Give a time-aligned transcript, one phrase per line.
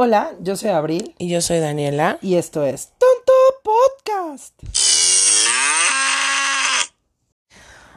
[0.00, 2.18] Hola, yo soy Abril Y yo soy Daniela.
[2.22, 3.32] y esto es Tonto
[3.64, 4.54] Podcast.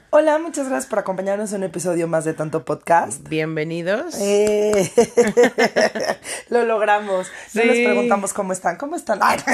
[0.10, 3.22] Hola, muchas gracias por acompañarnos en un episodio más de Tonto Podcast.
[3.30, 4.16] Bienvenidos.
[4.20, 4.92] Eh,
[6.50, 7.28] lo logramos.
[7.54, 7.68] No Sí.
[7.68, 8.78] les preguntamos cómo están.
[8.78, 9.20] ¿Cómo están?
[9.22, 9.38] Ay.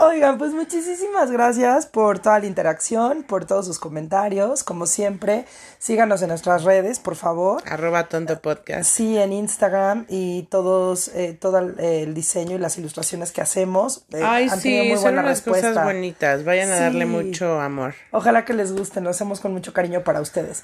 [0.00, 4.62] Oigan, pues muchísimas gracias por toda la interacción, por todos sus comentarios.
[4.62, 5.44] Como siempre,
[5.80, 7.64] síganos en nuestras redes, por favor.
[7.66, 8.88] Arroba tonto podcast.
[8.88, 14.04] Sí, en Instagram y todos, eh, todo el, el diseño y las ilustraciones que hacemos.
[14.12, 15.68] eh, Ay, han tenido sí, muy son buena unas respuesta.
[15.70, 16.44] cosas bonitas.
[16.44, 17.94] Vayan a darle mucho amor.
[18.12, 20.62] Ojalá que les guste, lo hacemos con mucho cariño para ustedes.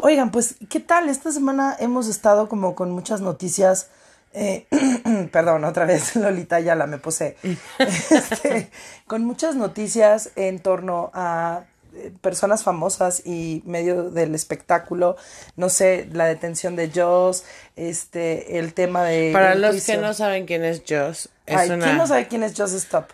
[0.00, 1.08] Oigan, pues, ¿qué tal?
[1.08, 3.90] Esta semana hemos estado como con muchas noticias.
[4.34, 4.66] Eh,
[5.32, 7.36] perdón, otra vez Lolita ya la me posee.
[7.78, 8.70] Este,
[9.06, 11.64] con muchas noticias en torno a
[11.94, 15.16] eh, personas famosas y medio del espectáculo,
[15.56, 17.44] no sé, la detención de Joss,
[17.76, 19.94] este, el tema de Para los juicio.
[19.96, 21.84] que no saben quién es Joss, es Ay, una.
[21.84, 23.06] ¿quién no sabe quién es Joss Stop?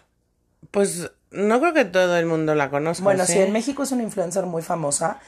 [0.71, 3.03] Pues no creo que todo el mundo la conozca.
[3.05, 3.33] Bueno, ¿sí?
[3.35, 5.19] sí, en México es una influencer muy famosa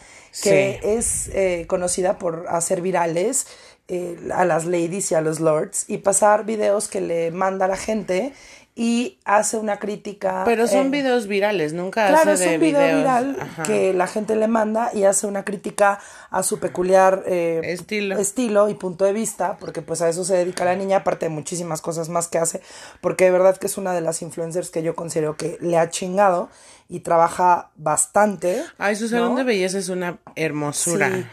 [0.42, 0.88] que Sí.
[0.88, 3.46] es eh, conocida por hacer virales
[3.90, 7.76] eh, a las ladies y a los lords y pasar videos que le manda la
[7.76, 8.32] gente
[8.76, 10.42] y hace una crítica.
[10.46, 12.98] Pero son eh, videos virales, nunca Claro, hace es de un video videos.
[12.98, 13.62] viral Ajá.
[13.64, 15.98] que la gente le manda y hace una crítica
[16.30, 18.16] a su peculiar eh, Estilo.
[18.16, 21.30] estilo y punto de vista, porque pues a eso se dedica la niña, aparte de
[21.30, 22.62] muchísimas cosas más que hace,
[23.00, 25.90] porque de verdad que es una de las influencers que yo considero que le ha
[25.90, 26.48] chingado
[26.88, 28.62] y trabaja bastante.
[28.78, 29.36] Ay, su salón ¿no?
[29.36, 31.08] de belleza es una hermosura.
[31.10, 31.26] Sí.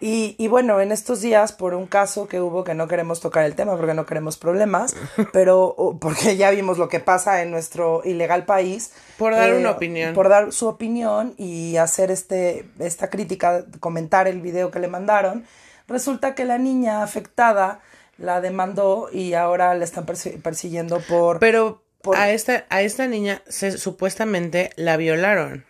[0.00, 3.44] Y, y bueno, en estos días, por un caso que hubo que no queremos tocar
[3.44, 4.94] el tema porque no queremos problemas,
[5.32, 8.92] pero porque ya vimos lo que pasa en nuestro ilegal país.
[8.94, 10.14] eh, Por dar una opinión.
[10.14, 15.44] Por dar su opinión y hacer este, esta crítica, comentar el video que le mandaron.
[15.88, 17.80] Resulta que la niña afectada
[18.18, 21.38] la demandó y ahora la están persi- persiguiendo por...
[21.40, 25.64] Pero Por- a esta, a esta niña se, supuestamente la violaron.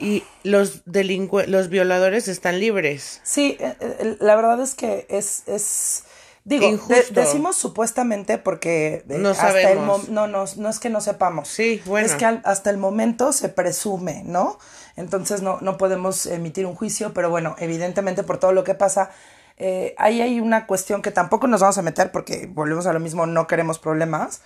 [0.00, 3.20] Y los los violadores están libres.
[3.22, 6.04] Sí, eh, eh, la verdad es que es, es
[6.44, 10.04] digo, de- decimos supuestamente porque eh, No hasta el sabemos.
[10.04, 11.48] mom- no, no, no es que no sepamos.
[11.48, 12.06] Sí, bueno.
[12.06, 14.58] Es que al- hasta el momento se presume, ¿no?
[14.96, 19.10] Entonces no, no podemos emitir un juicio, pero bueno, evidentemente por todo lo que pasa,
[19.58, 23.00] eh, ahí hay una cuestión que tampoco nos vamos a meter porque volvemos a lo
[23.00, 24.40] mismo, no queremos problemas.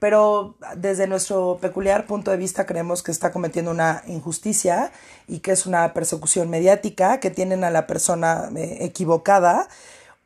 [0.00, 4.92] Pero desde nuestro peculiar punto de vista creemos que está cometiendo una injusticia
[5.26, 9.68] y que es una persecución mediática, que tienen a la persona eh, equivocada,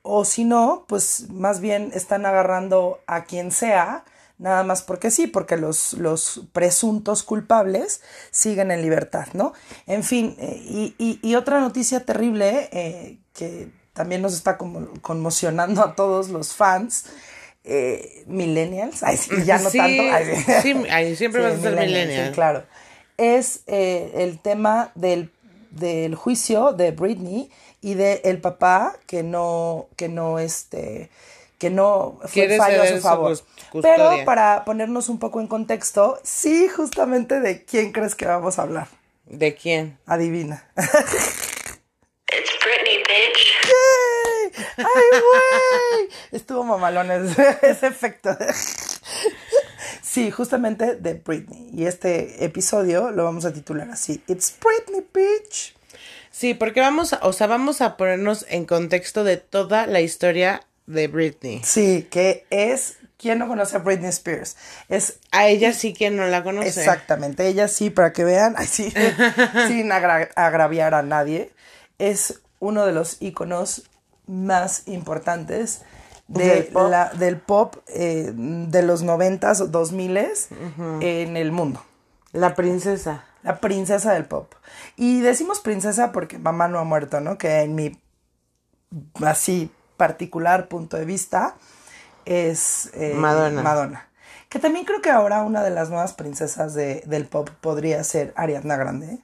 [0.02, 4.04] o si no, pues más bien están agarrando a quien sea,
[4.38, 9.52] nada más porque sí, porque los, los presuntos culpables siguen en libertad, ¿no?
[9.86, 14.88] En fin, eh, y, y- y otra noticia terrible eh, que también nos está como
[15.02, 17.04] conmocionando a todos los fans,
[17.64, 20.24] eh, millennials, ay, sí, ya no Sí, tanto, ay,
[20.62, 22.28] sí, ay, siempre vas a ser millennial.
[22.28, 22.64] sí, claro,
[23.16, 25.30] es eh, el tema del,
[25.70, 27.50] del juicio de Britney
[27.82, 31.10] y de el papá que no, que no, este,
[31.58, 33.38] que no fue fallo a su favor.
[33.82, 38.62] Pero para ponernos un poco en contexto, sí, justamente de quién crees que vamos a
[38.62, 38.88] hablar.
[39.26, 39.98] ¿De quién?
[40.06, 40.64] Adivina.
[40.76, 43.39] It's Britney, bitch.
[44.76, 46.08] ¡Ay, güey!
[46.32, 48.36] Estuvo mamalón ese, ese efecto.
[50.02, 51.70] Sí, justamente de Britney.
[51.74, 54.22] Y este episodio lo vamos a titular así.
[54.26, 55.74] It's Britney, bitch.
[56.30, 60.62] Sí, porque vamos a, o sea, vamos a ponernos en contexto de toda la historia
[60.86, 61.62] de Britney.
[61.64, 62.96] Sí, que es...
[63.18, 64.56] ¿Quién no conoce a Britney Spears?
[64.88, 66.68] Es A ella sí que no la conoce.
[66.68, 68.90] Exactamente, ella sí, para que vean, ay, sí,
[69.68, 71.50] sin agra- agraviar a nadie,
[71.98, 73.82] es uno de los íconos
[74.30, 75.82] más importantes
[76.28, 76.88] de Del pop.
[76.90, 80.48] la, del pop eh, de los noventas o dos miles
[81.00, 81.82] en el mundo.
[82.32, 83.24] La princesa.
[83.42, 84.52] La princesa del pop.
[84.96, 87.36] Y decimos princesa porque mamá no ha muerto, ¿no?
[87.38, 87.98] Que en mi
[89.24, 91.56] así particular punto de vista
[92.24, 93.62] es eh, Madonna.
[93.62, 94.06] Madonna.
[94.48, 98.32] Que también creo que ahora una de las nuevas princesas de- del pop podría ser
[98.36, 99.18] Ariana Grande.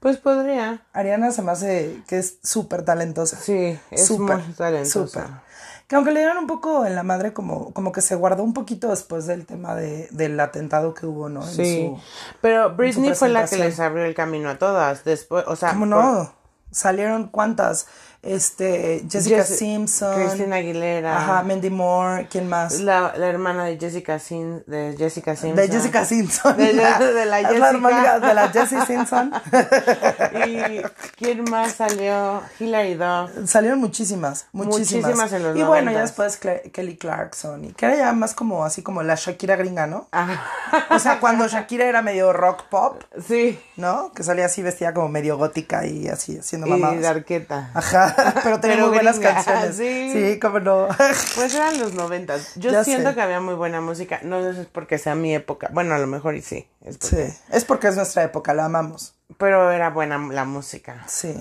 [0.00, 0.82] Pues podría.
[0.92, 3.36] Ariana se me hace que es súper talentosa.
[3.38, 5.06] Sí, es Súper, talentosa.
[5.22, 5.46] súper.
[5.88, 8.52] Que aunque le dieron un poco en la madre, como, como que se guardó un
[8.52, 11.42] poquito después del tema de, del atentado que hubo, ¿no?
[11.46, 11.86] En Sí.
[11.94, 12.00] su-
[12.40, 15.04] Pero Britney fue la que les abrió el camino a todas.
[15.04, 16.32] Después, o sea, ¿Cómo por- no?
[16.72, 17.86] Salieron cuántas.
[18.26, 20.14] Este, Jessica Jess- Simpson.
[20.14, 21.16] Cristina Aguilera.
[21.16, 22.80] Ajá, Mandy Moore, ¿quién más?
[22.80, 25.56] La, la hermana de Jessica Sin, de Jessica Simpson.
[25.56, 26.56] De Jessica Simpson.
[26.56, 27.68] De- de- de la Es Jessica.
[27.70, 29.32] hermana de la Jessie Simpson.
[30.46, 30.82] Y
[31.16, 32.42] quién más salió?
[32.58, 33.30] Hilary Duff.
[33.48, 35.10] Salieron muchísimas, muchísimas.
[35.10, 37.64] Muchísimas en los Y bueno, ya después Kelly Clarkson.
[37.64, 40.08] Y que era ya más como así como la Shakira gringa, ¿no?
[40.12, 40.42] Ajá.
[40.90, 43.58] O sea, cuando Shakira era medio rock pop, Sí.
[43.76, 44.12] ¿no?
[44.12, 47.00] Que salía así vestida como medio gótica y así haciendo Y mamadas.
[47.00, 47.70] de arqueta.
[47.74, 49.76] Ajá, pero tenía muy buenas gringa, canciones.
[49.76, 50.10] sí.
[50.12, 50.88] Sí, cómo no.
[51.36, 52.52] Pues eran los noventas.
[52.56, 53.14] Yo Ya siento sé.
[53.14, 54.20] que había muy buena música.
[54.22, 55.68] No sé si es porque sea mi época.
[55.72, 56.68] Bueno, a lo mejor y sí.
[56.84, 59.14] Es porque- Sí, es porque es nuestra época, la amamos.
[59.38, 61.04] Pero era buena la música.
[61.08, 61.34] Sí,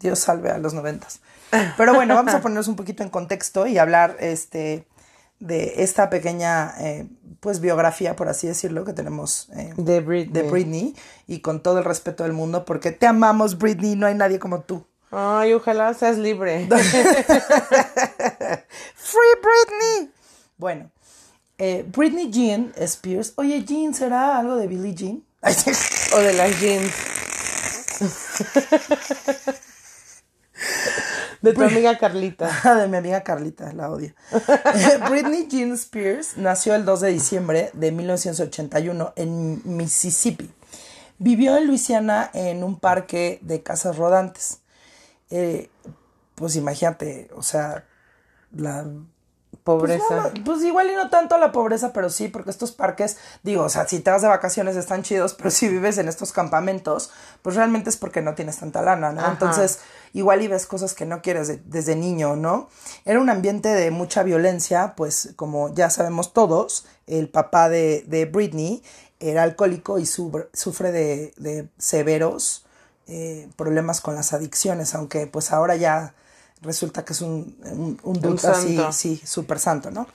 [0.00, 1.20] Dios salve a los noventas.
[1.76, 4.86] Pero bueno, vamos a ponernos un poquito en contexto y hablar este
[5.38, 7.04] de esta pequeña eh,
[7.40, 10.32] pues biografía, por así decirlo, que tenemos eh, De Britney.
[10.32, 10.96] de Britney
[11.26, 14.60] y con todo el respeto del mundo, porque te amamos Britney, no hay nadie como
[14.60, 14.86] tú.
[15.14, 16.66] Ay, ojalá seas libre.
[18.96, 20.10] Free Britney.
[20.56, 20.90] Bueno,
[21.58, 23.34] eh, Britney Jean Spears.
[23.36, 25.22] Oye, Jean, ¿será algo de Billie Jean?
[26.14, 26.90] O de las jeans.
[31.42, 32.50] de tu amiga Carlita.
[32.80, 34.14] de mi amiga Carlita, la odio.
[35.10, 40.50] Britney Jean Spears nació el 2 de diciembre de 1981 en Mississippi.
[41.18, 44.61] Vivió en Luisiana en un parque de casas rodantes.
[45.32, 45.70] Eh,
[46.34, 47.84] pues imagínate, o sea,
[48.52, 48.84] la
[49.64, 50.04] Pobreza.
[50.08, 53.62] Pues, no, pues igual y no tanto la pobreza, pero sí, porque estos parques, digo,
[53.62, 57.10] o sea, si te vas de vacaciones están chidos, pero si vives en estos campamentos,
[57.42, 59.20] pues realmente es porque no tienes tanta lana, ¿no?
[59.20, 59.32] Ajá.
[59.32, 59.78] Entonces,
[60.14, 62.70] igual y ves cosas que no quieres de- desde niño, ¿no?
[63.04, 68.24] Era un ambiente de mucha violencia, pues como ya sabemos todos, el papá de, de
[68.24, 68.82] Britney
[69.20, 72.64] era alcohólico y sub- sufre de, de severos
[73.06, 76.14] eh, problemas con las adicciones, aunque pues ahora ya
[76.60, 80.06] resulta que es un, un, un dude así, sí, súper santo, ¿no?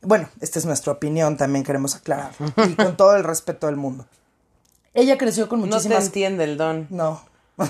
[0.00, 2.32] Bueno, esta es nuestra opinión, también queremos aclarar,
[2.68, 4.06] y con todo el respeto del mundo.
[4.92, 6.06] Ella creció con No te muchísimas...
[6.06, 6.86] entiende el don.
[6.90, 7.22] No.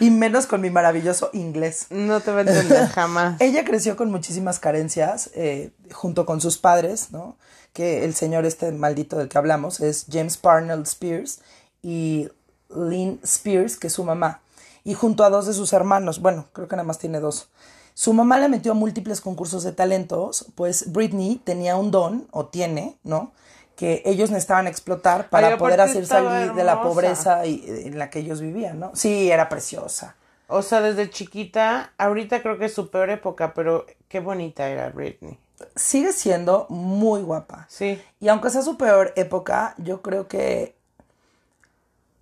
[0.00, 1.86] y menos con mi maravilloso inglés.
[1.90, 3.40] No te va a entender jamás.
[3.40, 7.36] Ella creció con muchísimas carencias eh, junto con sus padres, ¿no?
[7.76, 11.40] Que el señor este maldito del que hablamos es James Parnell Spears
[11.82, 12.26] y
[12.74, 14.40] Lynn Spears, que es su mamá.
[14.82, 17.50] Y junto a dos de sus hermanos, bueno, creo que nada más tiene dos.
[17.92, 22.46] Su mamá le metió a múltiples concursos de talentos, pues Britney tenía un don, o
[22.46, 23.32] tiene, ¿no?
[23.76, 28.08] Que ellos necesitaban explotar para Ay, poder hacer salir de la pobreza y- en la
[28.08, 28.90] que ellos vivían, ¿no?
[28.94, 30.16] Sí, era preciosa.
[30.48, 34.88] O sea, desde chiquita, ahorita creo que es su peor época, pero qué bonita era
[34.88, 35.38] Britney.
[35.74, 37.66] Sigue siendo muy guapa.
[37.68, 38.00] Sí.
[38.20, 40.74] Y aunque sea su peor época, yo creo que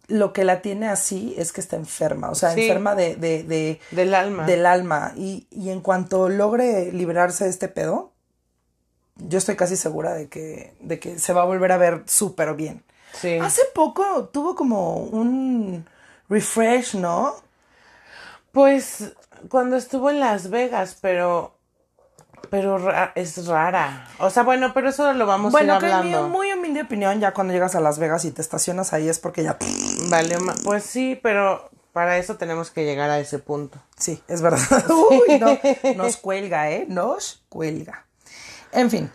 [0.07, 2.63] lo que la tiene así es que está enferma, o sea, Sí.
[2.63, 4.45] enferma de, de, de- Del alma.
[4.47, 5.13] del alma.
[5.17, 8.13] Y, y en cuanto logre liberarse de este pedo,
[9.17, 12.53] yo estoy casi segura de que, de que se va a volver a ver súper
[12.55, 12.83] bien.
[13.21, 13.39] Sí.
[13.39, 15.87] Hace poco tuvo como un
[16.29, 17.35] refresh, ¿no?
[18.53, 19.13] Pues
[19.49, 21.54] cuando estuvo en Las Vegas, pero
[22.51, 24.09] pero ra- es rara.
[24.19, 26.29] O sea, bueno, pero eso lo vamos Bueno, a ir que en mi hablando.
[26.29, 29.43] muy humilde opinión, ya cuando llegas a Las Vegas y te estacionas ahí es porque
[29.43, 29.57] ya...
[30.11, 33.79] Vale, pues sí, pero para eso tenemos que llegar a ese punto.
[33.97, 34.59] Sí, es verdad.
[35.11, 35.59] Uy, no,
[35.97, 36.87] nos cuelga, ¿eh?
[36.89, 38.07] Nos cuelga.
[38.73, 39.11] En fin,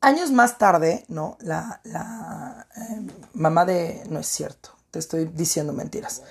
[0.00, 1.36] años más tarde, ¿no?
[1.40, 4.02] La, la eh, mamá de...
[4.08, 6.22] No es cierto, te estoy diciendo mentiras.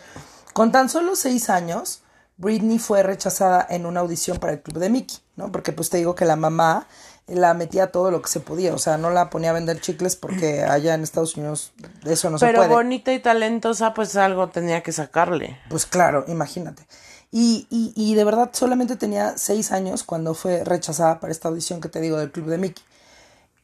[0.53, 2.03] Con tan solo seis años,
[2.35, 5.51] Britney fue rechazada en una audición para el club de Mickey, ¿no?
[5.51, 6.87] Porque pues te digo que la mamá
[7.27, 10.15] la metía todo lo que se podía, o sea, no la ponía a vender chicles
[10.15, 11.73] porque allá en Estados Unidos
[12.05, 12.69] eso no se pero puede.
[12.69, 15.59] bonita y talentosa, pues algo tenía que sacarle.
[15.69, 16.85] Pues claro, imagínate.
[17.31, 21.79] Y, y, y de verdad solamente tenía seis años cuando fue rechazada para esta audición
[21.79, 22.83] que te digo del Club de Mickey.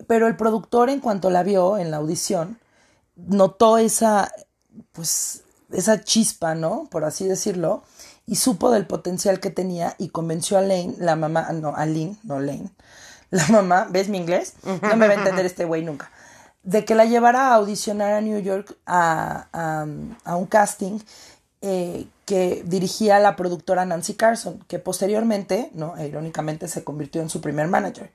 [0.08, 2.60] Pero el productor en cuanto la vio en la audición,
[3.16, 4.32] notó esa,
[4.94, 6.88] pues, esa chispa, ¿no?
[6.90, 7.84] Por así decirlo,
[8.28, 12.20] y supo del potencial que tenía y convenció a Lane, la mamá, no, a Lynn,
[12.24, 12.70] no Lane,
[13.32, 14.54] la mamá, ¿ves mi inglés?
[14.64, 16.12] No me va a entender este güey nunca.
[16.64, 19.88] De que la llevara a audicionar a New York a, a,
[20.26, 21.00] a un casting
[21.62, 25.98] eh, que dirigía la productora Nancy Carson, que posteriormente, ¿no?
[25.98, 28.12] E irónicamente, se convirtió en su primer manager.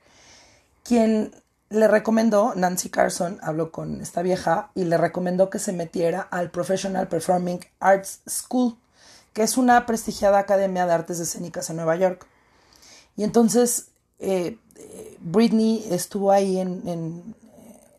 [0.83, 1.33] Quien
[1.69, 6.51] le recomendó, Nancy Carson habló con esta vieja y le recomendó que se metiera al
[6.51, 8.77] Professional Performing Arts School,
[9.33, 12.25] que es una prestigiada academia de artes escénicas en Nueva York.
[13.15, 13.87] Y entonces
[14.19, 17.35] eh, eh, Britney estuvo ahí en, en,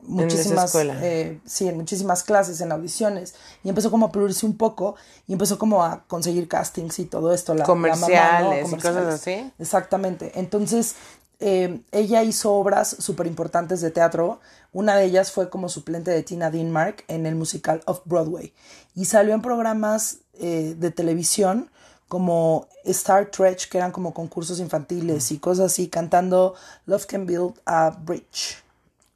[0.03, 4.97] muchísimas, eh, sí, en muchísimas clases, en audiciones, y empezó como a pulirse un poco,
[5.27, 7.55] y empezó como a conseguir castings y todo esto.
[7.55, 8.51] La, la mamá, ¿no?
[8.63, 9.53] Comerciales y cosas así.
[9.59, 10.33] Exactamente.
[10.35, 10.95] Entonces,
[11.41, 14.41] eh, ella hizo obras súper importantes de teatro.
[14.73, 18.53] Una de ellas fue como suplente de Tina Dinmark en el musical Off Broadway.
[18.95, 21.71] Y salió en programas eh, de televisión
[22.09, 26.55] como Star Trek, que eran como concursos infantiles y cosas así, cantando
[26.87, 28.63] Love Can Build a Bridge.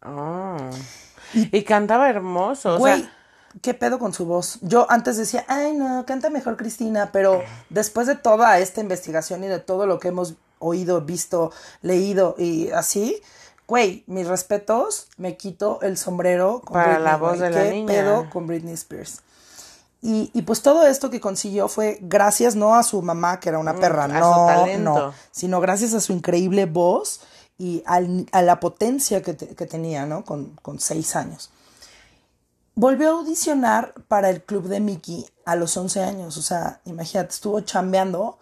[0.02, 0.70] Ah.
[1.34, 2.76] Y cantaba hermoso.
[2.76, 3.12] O Güey, sea,
[3.62, 4.58] ¿qué pedo con su voz?
[4.62, 9.48] Yo antes decía, ay no, canta mejor Cristina, pero después de toda esta investigación y
[9.48, 13.20] de todo lo que hemos oído, visto, leído y así,
[13.68, 17.50] güey, mis respetos, me quito el sombrero con Para la voz güey.
[17.50, 17.87] de la ¿Qué niña.
[17.87, 19.20] pedo con Britney Spears?
[20.00, 23.59] Y, y pues todo esto que consiguió fue gracias no a su mamá, que era
[23.59, 24.47] una perra, Mm, a su no,
[24.85, 27.21] no, sino gracias a su increíble voz
[27.59, 30.25] y al- a la potencia que, te- que tenía, ¿no?
[30.25, 31.50] Con, con seis años.
[32.76, 36.37] Volvió a audicionar para el club de Mickey a los 11 años.
[36.37, 38.38] O sea, imagínate, estuvo chambeando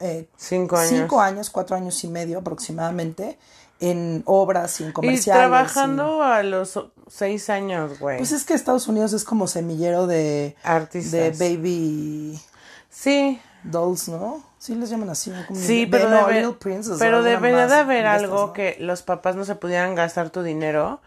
[0.00, 0.90] eh, cinco años.
[0.90, 3.38] cinco años, cuatro años y medio aproximadamente
[3.82, 5.40] en obras y en y comerciales.
[5.42, 8.16] trabajando a los seis años, güey.
[8.18, 11.38] Pues es que Estados Unidos es como semillero de, Artistas.
[11.38, 12.40] de baby
[12.88, 14.42] Sí, dolls, ¿no?
[14.58, 15.30] Sí les llaman así.
[15.30, 15.44] ¿no?
[15.46, 18.52] Como sí, de- pero, no, debe- Little Princess pero debería de haber algo ¿no?
[18.52, 21.00] que los papás no se pudieran gastar tu dinero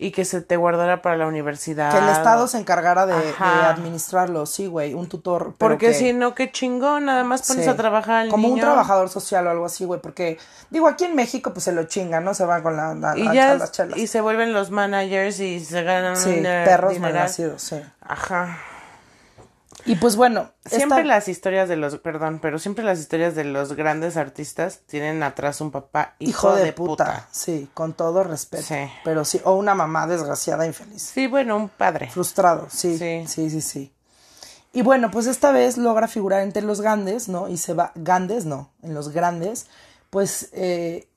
[0.00, 1.90] y que se te guardara para la universidad.
[1.90, 5.54] Que el Estado se encargara de, administrarlo, sí, güey, un tutor.
[5.58, 7.70] Porque que- si no, qué chingón, nada más pones Sí.
[7.70, 10.38] a trabajar al Como un trabajador social o algo así, güey, porque
[10.70, 12.32] digo, aquí en México pues se lo chingan, ¿no?
[12.34, 13.98] Se van con la, la- Y ya, las chelas.
[13.98, 17.80] y se vuelven los managers y se ganan sí, perros malnacidos, sí.
[18.00, 18.56] Ajá.
[19.84, 23.44] Y pues bueno, Siempre esta- las historias de los, perdón, pero siempre las historias de
[23.44, 27.28] los grandes artistas tienen atrás un papá hijo, hijo de, puta.
[27.30, 28.64] Sí, con todo respeto.
[28.66, 28.90] Sí.
[29.04, 31.02] Pero sí, o una mamá desgraciada, infeliz.
[31.02, 32.10] Sí, bueno, un padre.
[32.10, 33.24] Frustrado, sí, Sí.
[33.26, 33.50] sí.
[33.50, 33.94] Sí, sí,
[34.72, 37.48] Y bueno, pues esta vez logra figurar entre los grandes, ¿no?
[37.48, 39.66] Y se va, grandes, no, en los grandes,
[40.10, 41.07] pues eh,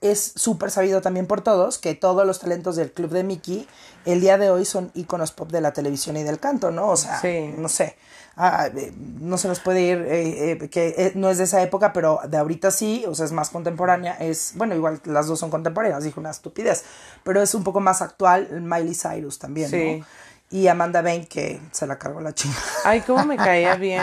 [0.00, 3.68] es súper sabido también por todos que todos los talentos del Club de Mickey
[4.06, 6.88] el día de hoy son íconos pop de la televisión y del canto, ¿no?
[6.88, 7.52] O sea, Sí.
[7.58, 7.96] no sé,
[8.36, 11.92] ah, eh, no se nos puede ir, eh, eh, que no es de esa época,
[11.92, 15.50] pero de ahorita sí, o sea, es más contemporánea, es, bueno, igual las dos son
[15.50, 16.82] contemporáneas, dije una estupidez,
[17.22, 19.98] pero es un poco más actual Miley Cyrus también, Sí.
[20.00, 20.06] ¿no?
[20.52, 22.60] Y Amanda Bain, que se la cargó la chingada.
[22.84, 24.02] Ay, cómo me caía bien.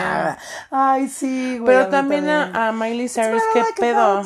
[0.70, 1.66] Ay, sí, güey.
[1.76, 4.22] Pero también a, a Miley Cyrus, qué Like pedo.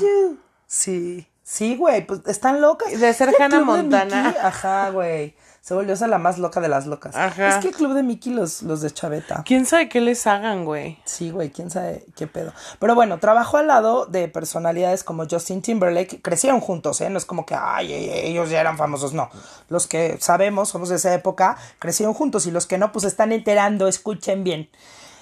[0.69, 2.99] Sí, sí, güey, pues están locas.
[3.01, 4.25] De ser Hannah Montana.
[4.25, 5.35] Mickey, ajá, güey.
[5.61, 7.15] Se volvió esa la más loca de las locas.
[7.15, 7.51] Ajá.
[7.51, 9.45] Es que el club de Mickey los, los de Chaveta.
[9.47, 10.99] ¿Quién sabe qué les hagan, güey?
[11.05, 12.53] Sí, güey, quién sabe qué pedo.
[12.81, 16.21] Pero bueno, trabajó al lado de personalidades como Justin Timberlake.
[16.21, 17.11] Crecieron juntos, ¿eh?
[17.11, 19.13] No es como que, ay, ellos ya eran famosos.
[19.13, 19.31] No.
[19.69, 22.47] Los que sabemos, somos de esa época, crecieron juntos.
[22.47, 24.69] Y los que no, pues están enterando, escuchen bien.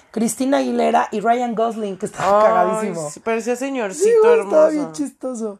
[0.09, 3.05] Cristina Aguilera y Ryan Gosling, que estaba cagadísimo.
[3.05, 5.03] Ay, sí, parecía Sí, señorcito güey, estaba bien hermoso.
[5.03, 5.59] chistoso.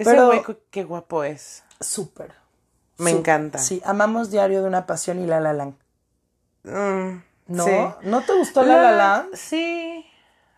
[0.00, 1.62] Ese Pero güey, qué- guapo es.
[1.80, 2.32] súper.
[2.98, 3.58] Me encanta.
[3.58, 5.74] Sí, amamos Diario de una Pasión y La La Land.
[6.64, 7.64] Mm, ¿No?
[7.64, 7.70] sí.
[8.02, 9.34] ¿No te gustó La La Land?
[9.34, 10.04] Sí,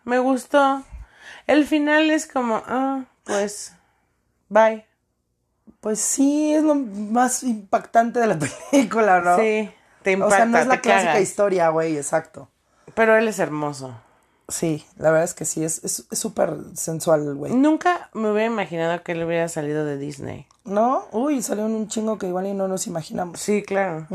[0.03, 0.83] me gustó.
[1.47, 3.73] El final es como, ah, pues,
[4.49, 4.85] bye.
[5.79, 8.37] Pues sí, es lo más impactante de la
[8.71, 9.37] película, ¿no?
[9.37, 9.69] Sí,
[10.01, 11.21] te O impacta, sea, no es la clásica cagas.
[11.23, 12.49] historia, güey, exacto.
[12.95, 13.93] Pero él es hermoso.
[14.53, 17.53] Sí, la verdad es que sí, es es- es súper sensual, güey.
[17.53, 20.45] Nunca me hubiera imaginado que él hubiera salido de Disney.
[20.63, 21.05] ¿No?
[21.11, 23.39] Uy, salió un chingo que igual y no nos imaginamos.
[23.39, 24.05] Sí, claro.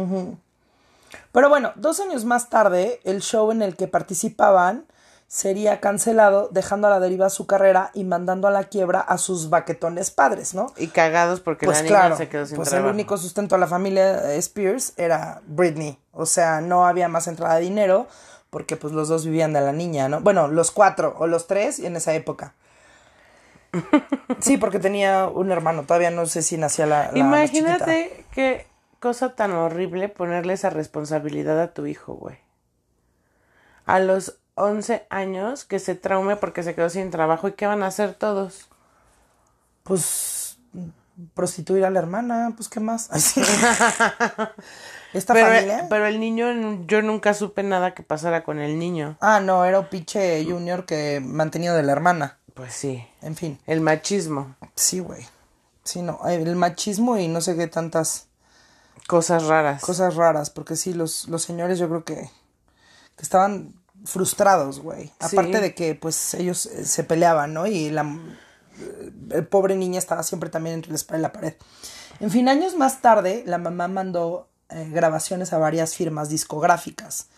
[1.32, 4.84] Pero bueno, dos años más tarde, el show en el que participaban
[5.26, 9.50] sería cancelado, dejando a la deriva su carrera y mandando a la quiebra a sus
[9.50, 10.72] baquetones padres, ¿no?
[10.78, 12.88] Y cagados porque Pues la niña claro, se quedó sin pues trabajo.
[12.88, 15.98] el único sustento a la familia Spears era Britney.
[16.12, 18.06] O sea, no había más entrada de dinero
[18.50, 20.20] porque pues los dos vivían de la niña, ¿no?
[20.20, 22.54] Bueno, los cuatro o los tres en esa época.
[24.40, 27.18] Sí, porque tenía un hermano, todavía no sé si nacía la, la.
[27.18, 28.66] Imagínate qué
[29.00, 32.38] cosa tan horrible ponerle esa responsabilidad a tu hijo, güey.
[33.84, 37.82] A los 11 años que se traume porque se quedó sin trabajo y qué van
[37.82, 38.68] a hacer todos.
[39.82, 40.58] Pues
[41.34, 43.08] prostituir a la hermana, pues qué más.
[43.12, 43.40] Así.
[45.14, 45.86] Esta Pero, familia.
[45.88, 49.16] pero el niño, yo nunca supe nada que pasara con el niño.
[49.20, 52.38] Ah, no, era un pinche junior que mantenido de la hermana.
[52.54, 53.58] Pues sí, En fin.
[53.66, 55.26] el machismo, Sí, güey.
[55.84, 56.20] Sí, no.
[56.28, 58.26] El machismo y no sé qué tantas
[59.06, 59.80] cosas raras.
[59.80, 60.50] cosas raras.
[60.50, 65.06] Porque sí, los, los señores yo creo que, que estaban frustrados, güey.
[65.06, 65.36] Sí.
[65.38, 67.66] Aparte de que, pues, ellos eh, se peleaban, ¿no?
[67.66, 68.04] Y la
[69.50, 71.54] pobre niña estaba siempre también entre la espalda y la pared.
[72.20, 77.28] En fin, años más tarde, la mamá mandó eh, grabaciones a varias firmas discográficas.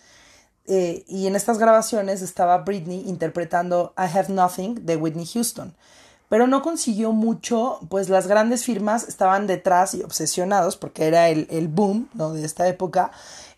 [0.66, 5.74] Eh, y en estas grabaciones estaba Britney interpretando I Have Nothing de Whitney Houston.
[6.28, 11.48] Pero no consiguió mucho, pues las grandes firmas estaban detrás y obsesionados, porque era el,
[11.50, 12.32] el boom ¿no?
[12.32, 13.10] de esta época,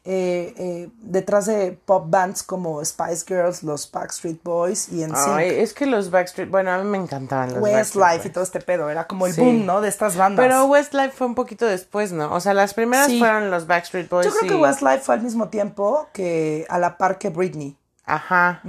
[0.05, 5.49] eh, eh, detrás de pop bands como Spice Girls, los Backstreet Boys y en Ay,
[5.61, 8.91] es que los Backstreet, bueno, a mí me encantaban los Westlife y todo este pedo.
[8.91, 9.41] Era como el Sí.
[9.41, 9.81] boom, ¿no?
[9.81, 10.45] De estas bandas.
[10.45, 12.33] Pero Westlife fue un poquito después, ¿no?
[12.35, 13.19] O sea, las primeras Sí.
[13.21, 14.27] fueron los Backstreet Boys.
[14.27, 17.77] Yo creo que y- Westlife fue al mismo tiempo que a la par que Britney.
[18.05, 18.61] Ajá.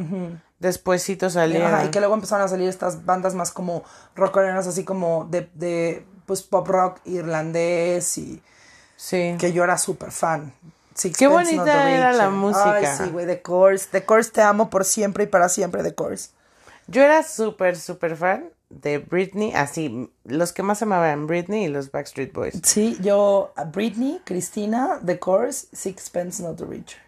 [0.60, 1.74] Despuésito salieron.
[1.74, 3.84] Ajá, y que luego empezaron a salir estas bandas más como
[4.16, 8.42] rockeras, así como de, de pues pop rock irlandés y
[8.96, 9.36] Sí.
[9.40, 10.54] que yo era súper fan.
[10.96, 12.76] Sixpence Qué bonita era la música.
[12.76, 13.88] Ay, sí, güey, The Course.
[13.92, 16.30] The Course te amo por siempre y para siempre, The Course.
[16.88, 21.92] Yo era súper, súper fan de Britney, así, los que más amaban Britney y los
[21.92, 22.60] Backstreet Boys.
[22.64, 27.00] Sí, yo, Britney, Cristina, The Course, Sixpence Not the Richer.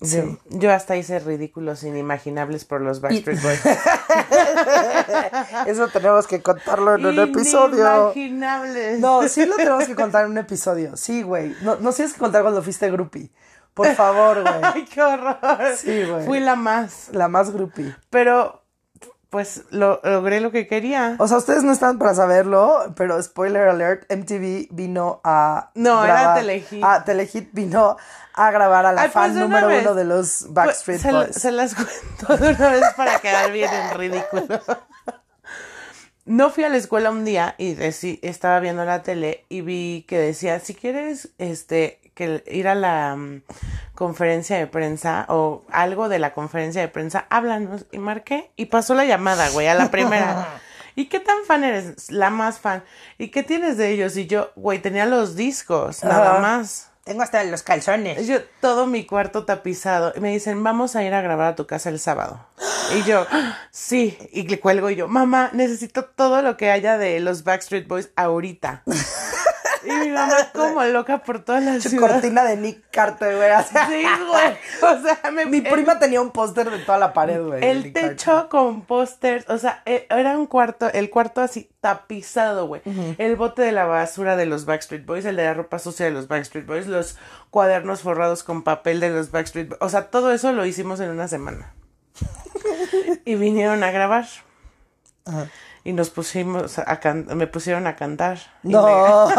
[0.00, 3.60] Yo, yo hasta hice ridículos inimaginables por los Backstreet Boys.
[5.66, 8.12] Eso tenemos que contarlo en un episodio.
[8.14, 9.00] Inimaginables.
[9.00, 10.96] No, sí lo tenemos que contar en un episodio.
[10.98, 11.56] Sí, güey.
[11.62, 13.30] No, no tienes que contar cuando fuiste groupie.
[13.72, 14.54] Por favor, güey.
[14.62, 15.38] Ay, qué horror.
[15.76, 16.26] Sí, güey.
[16.26, 17.08] Fui la más.
[17.12, 17.96] La más groupie.
[18.10, 18.65] Pero,
[19.30, 21.16] pues, lo, logré lo que quería.
[21.18, 26.34] O sea, ustedes no están para saberlo, pero spoiler alert, MTV vino a No, era
[26.34, 26.82] Telehit.
[26.82, 27.96] Ah, Telehit vino
[28.34, 29.82] a grabar a la Ay, pues, fan número vez.
[29.82, 31.36] uno de los Backstreet Pues, se, Boys.
[31.36, 31.74] se las
[32.18, 34.60] cuento de una vez para quedar bien en ridículo.
[36.24, 37.76] No fui a la escuela un día y
[38.22, 43.14] estaba viendo la tele y vi que decía, si quieres este que ir a la
[43.14, 43.42] mm,
[43.94, 47.84] conferencia de prensa o algo de la conferencia de prensa, háblanos.
[47.92, 50.48] Y marqué y pasó la llamada, güey, a la primera.
[50.96, 52.10] ¿Y qué tan fan eres?
[52.10, 52.82] La más fan.
[53.18, 54.16] ¿Y qué tienes de ellos?
[54.16, 56.90] Y yo, güey, tenía los discos, nada más.
[57.04, 58.26] Tengo hasta los calzones.
[58.26, 60.12] Yo, todo mi cuarto tapizado.
[60.16, 62.44] Y me dicen, vamos a ir a grabar a tu casa el sábado.
[62.96, 64.18] Y yo, "Ah, sí.
[64.32, 68.08] Y le cuelgo y yo, mamá, necesito todo lo que haya de los Backstreet Boys
[68.16, 68.82] ahorita.
[69.86, 72.08] Y mi mamá como loca por toda la Su ciudad.
[72.10, 73.50] cortina de Nick Carter, güey.
[73.50, 73.74] así.
[73.88, 74.92] Sí, güey.
[74.92, 77.64] O sea, me, Mi prima tenía un póster de toda la pared, güey.
[77.64, 78.48] El techo Carter.
[78.48, 82.82] con pósters, o sea, e- era un cuarto, el cuarto así tapizado, güey.
[83.18, 86.12] El bote de la basura de los Backstreet Boys, el de la ropa sucia de
[86.12, 87.16] los Backstreet Boys, los
[87.50, 89.78] cuadernos forrados con papel de los Backstreet Boys.
[89.80, 91.72] O sea, todo eso lo hicimos en una semana.
[93.24, 94.26] y vinieron a grabar.
[95.24, 95.46] Ajá.
[95.86, 98.38] Y nos pusimos a can- me pusieron a cantar.
[98.64, 99.28] Y No.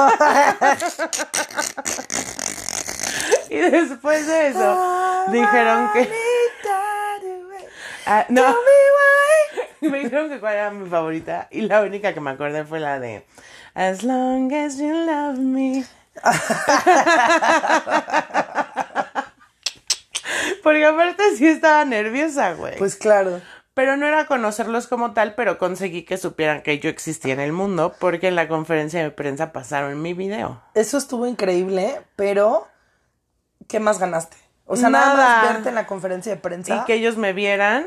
[3.49, 6.09] Y después de eso, dijeron que.
[8.05, 8.55] Ah, no.
[9.81, 11.49] Me dijeron que cuál era mi favorita.
[11.51, 13.25] Y la única que me acordé fue la de
[13.75, 15.83] As long as you love me.
[20.63, 22.77] Porque aparte sí estaba nerviosa, güey.
[22.77, 23.41] Pues claro.
[23.77, 27.51] Pero no era conocerlos como tal, pero conseguí que supieran que yo existía en el
[27.53, 30.63] mundo, porque en la conferencia de prensa pasaron mi video.
[30.73, 32.67] Eso estuvo increíble, pero
[33.67, 34.35] ¿qué más ganaste?
[34.65, 35.41] O sea, nada, Nada.
[35.43, 36.75] más verte en la conferencia de prensa.
[36.77, 37.85] Y que ellos me vieran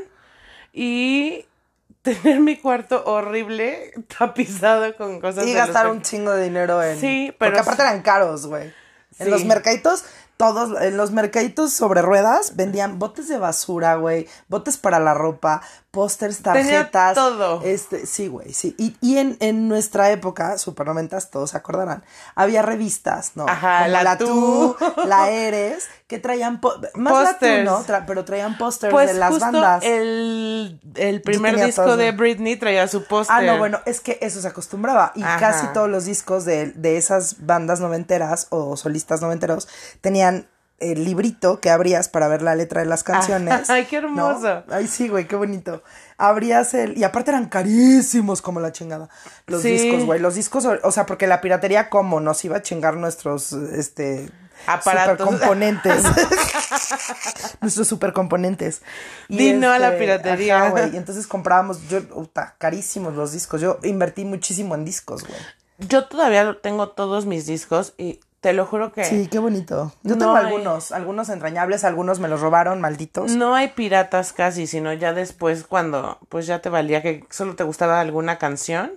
[0.73, 1.45] y
[2.03, 7.01] tener mi cuarto horrible tapizado con cosas Y los gastar un chingo de dinero en.
[7.01, 8.73] Sí, pero- Porque aparte eran caros, güey.
[9.19, 9.31] En Sí.
[9.33, 10.05] los mercaditos,
[10.41, 15.61] todos, en los mercaditos sobre ruedas vendían botes de basura, güey, botes para la ropa,
[15.91, 17.15] pósters, Tenía tarjetas.
[17.15, 17.63] todo.
[17.65, 18.75] Este, sí, güey, sí.
[18.79, 23.47] Y, y en, en nuestra época, super noventas, todos se acordarán, había revistas, ¿no?
[23.49, 24.77] Ajá, Como la la Tú.
[25.07, 26.61] La Eres, que traían,
[26.95, 27.47] más la Tú.
[27.65, 27.85] ¿no?
[27.85, 29.83] Tra- pero traían pósters Pues de las justo bandas.
[29.83, 32.13] El, el primer disco todos, de.
[32.13, 33.37] Britney traía su póster.
[33.37, 35.13] Ah, no, bueno, es que eso se acostumbraba.
[35.17, 35.39] Y Ajá.
[35.41, 39.67] casi todos los discos de, de esas bandas noventeras o solistas noventeros
[40.01, 40.47] tenían
[40.81, 43.69] el librito que abrías para ver la letra de las canciones.
[43.71, 44.09] Ay, qué ¿no?
[44.09, 44.65] hermoso.
[44.71, 45.83] Ay, sí, güey, qué bonito.
[46.19, 46.99] Abrías el.
[46.99, 49.09] Y aparte eran carísimos como la chingada.
[49.47, 49.71] Los Sí.
[49.71, 50.21] discos, güey.
[50.21, 54.31] Los discos, o sea, porque la piratería, como nos iba a chingar nuestros, este.
[54.67, 55.27] Aparatos.
[55.27, 56.03] Supercomponentes.
[57.61, 58.83] nuestros supercomponentes.
[59.29, 60.59] Y Di no a la este, piratería.
[60.59, 63.61] ajá, güey, y entonces comprábamos, yo, puta, carísimos los discos.
[63.61, 65.39] Yo invertí muchísimo en discos, güey.
[65.79, 69.93] Yo todavía tengo todos mis discos y te lo juro que Sí, qué bonito.
[70.03, 73.33] Yo No tengo hay- algunos, algunos entrañables, algunos me los robaron, malditos.
[73.33, 77.65] no hay piratas casi, sino ya después cuando pues ya te valía que solo te
[77.65, 78.93] gustaba alguna canción.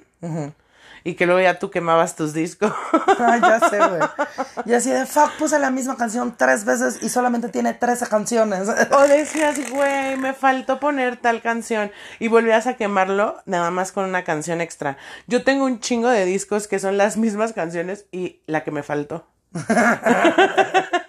[1.05, 2.71] Y que luego ya tú quemabas tus discos.
[3.19, 4.01] Ay, ya sé, güey.
[4.65, 8.69] Y así de fuck, puse la misma canción tres veces y solamente tiene 13 canciones.
[8.69, 14.05] O decías, güey, me faltó poner tal canción y volvías a quemarlo nada más con
[14.05, 14.95] una canción extra.
[15.27, 18.81] Yo tengo un chingo de discos que son las mismas canciones y la que me
[18.81, 19.25] faltó.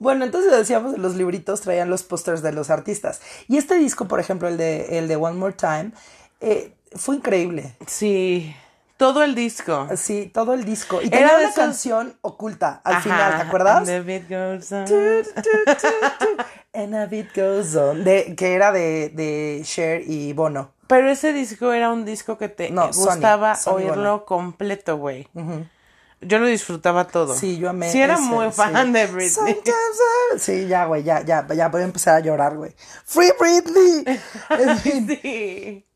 [0.00, 3.20] Bueno, entonces decíamos, los libritos traían los pósters de los artistas.
[3.48, 5.92] Y este disco, por ejemplo, el de, el de One More Time,
[6.40, 7.74] eh, fue increíble.
[7.86, 8.54] Sí,
[8.96, 9.88] todo el disco.
[9.96, 11.00] Sí, todo el disco.
[11.00, 13.76] Y Era tenía una esos- canción oculta al Ajá, final, ¿te acuerdas?
[13.78, 14.84] and the beat goes on.
[14.84, 14.94] Tu,
[15.32, 15.86] tu, tu,
[16.26, 16.42] tu,
[16.74, 18.02] And a beat goes on.
[18.04, 20.72] De, que era de, de Cher y Bono.
[20.88, 24.24] Pero ese disco era un disco que te No, gustaba Sony oírlo Bono.
[24.26, 25.28] completo, güey.
[26.26, 27.34] Yo lo disfrutaba todo.
[27.34, 27.90] Sí, yo amé.
[27.90, 28.92] Sí, era ese, muy fan sí.
[28.92, 29.30] de Britney.
[29.30, 29.74] Sometimes
[30.38, 32.74] Sí, ya, güey, ya, ya, ya voy a empezar a llorar, güey.
[33.04, 34.04] ¡Free Britney!
[34.50, 35.06] En fin.
[35.08, 35.86] Sí.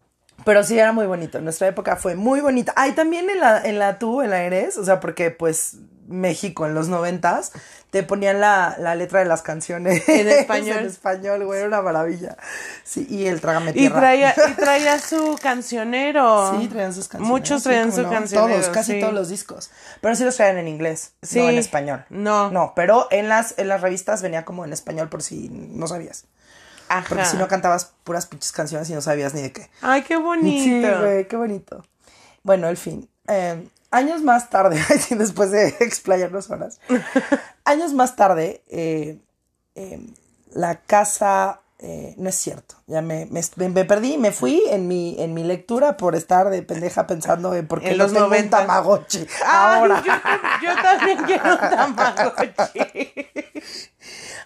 [0.44, 1.40] Pero sí era muy bonito.
[1.40, 2.72] Nuestra época fue muy bonita.
[2.76, 6.66] Ay, también en la, en la tú, en la Eres, o sea, porque pues México
[6.66, 7.52] en los noventas
[7.90, 10.78] te ponían la, la letra de las canciones En español.
[10.78, 12.36] en español, güey, era una maravilla.
[12.84, 13.98] Sí, y el trágame Y tierra.
[14.00, 16.58] traía, y traía su cancionero.
[16.60, 17.30] Sí, traían sus canciones.
[17.30, 18.10] Muchos sí, traían cómo su no.
[18.10, 18.60] cancionero.
[18.60, 19.00] Todos, casi sí.
[19.00, 19.70] todos los discos.
[20.00, 21.38] Pero sí los traían en inglés, Sí.
[21.40, 22.04] no en español.
[22.10, 22.50] No.
[22.50, 26.24] No, pero en las, en las revistas venía como en español por si no sabías.
[26.88, 27.04] Ajá.
[27.08, 29.70] Porque si no cantabas puras pinches canciones y no sabías ni de qué.
[29.82, 30.64] Ay, qué bonito.
[30.64, 31.84] Sí, güey, qué bonito.
[32.42, 33.08] Bueno, el fin.
[33.28, 36.80] Eh, años más tarde, después de explayarnos horas,
[37.64, 39.18] años más tarde, eh,
[39.74, 40.00] eh,
[40.52, 45.16] la casa, eh, no es cierto, ya me, me, me perdí, me fui en mi,
[45.18, 48.26] en mi lectura por estar de pendeja pensando en por qué En no los tengo
[48.26, 48.58] un 90.
[48.58, 50.02] Tamagotchi Ay, ahora.
[50.04, 50.12] Yo,
[50.66, 53.12] yo también quiero un Tamagotchi.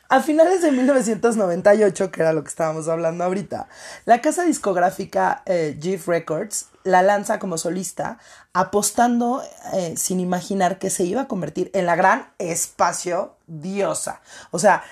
[0.09, 3.69] A finales de 1998, que era lo que estábamos hablando ahorita,
[4.05, 8.19] la casa discográfica eh, GIF Records la lanza como solista,
[8.53, 9.43] apostando
[9.73, 14.21] eh, sin imaginar que se iba a convertir en la gran espacio diosa.
[14.51, 14.83] O sea,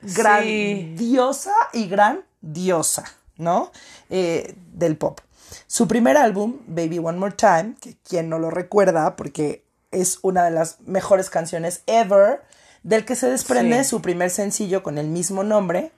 [0.00, 0.94] gran Sí.
[0.96, 3.04] diosa y gran diosa,
[3.36, 3.70] ¿no?
[4.08, 5.20] Eh, del pop.
[5.66, 10.44] Su primer álbum, Baby One More Time, que quien no lo recuerda, porque es una
[10.44, 12.42] de las mejores canciones ever,
[12.82, 13.90] del que se desprende Sí.
[13.90, 15.92] su primer sencillo con el mismo nombre,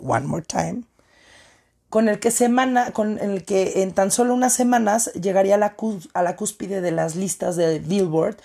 [0.00, 0.82] One More Time,
[1.90, 5.76] con el que semana, con el que en tan solo unas semanas llegaría a la,
[6.12, 8.36] a la cúspide de las listas de Billboard,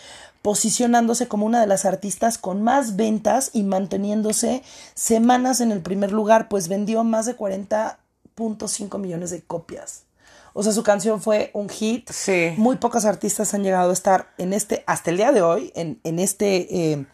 [0.42, 6.12] posicionándose como una de las artistas con más ventas y manteniéndose semanas en el primer
[6.12, 10.04] lugar, pues vendió más de 40.5 millones de copias.
[10.54, 12.10] O sea, su canción fue un hit.
[12.12, 12.54] Sí.
[12.58, 16.00] Muy pocos artistas han llegado a estar en este, hasta el día de hoy, en,
[16.04, 17.06] en este eh,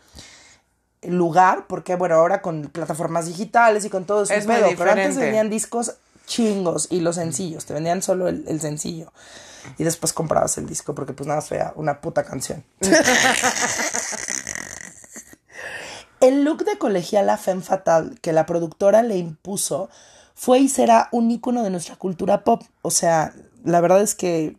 [1.04, 5.18] lugar, porque bueno, ahora con plataformas digitales y con todo eso, Es pedo, pero antes
[5.18, 5.96] vendían discos
[6.30, 9.12] chingos y los sencillos, te vendían solo el, el sencillo.
[9.78, 12.64] Y después comprabas el disco porque pues nada, fea una puta canción.
[16.22, 19.90] El look de colegiala femme fatal que la productora le impuso
[20.36, 22.62] fue y será un icono de nuestra cultura pop.
[22.82, 24.58] O sea, la verdad es que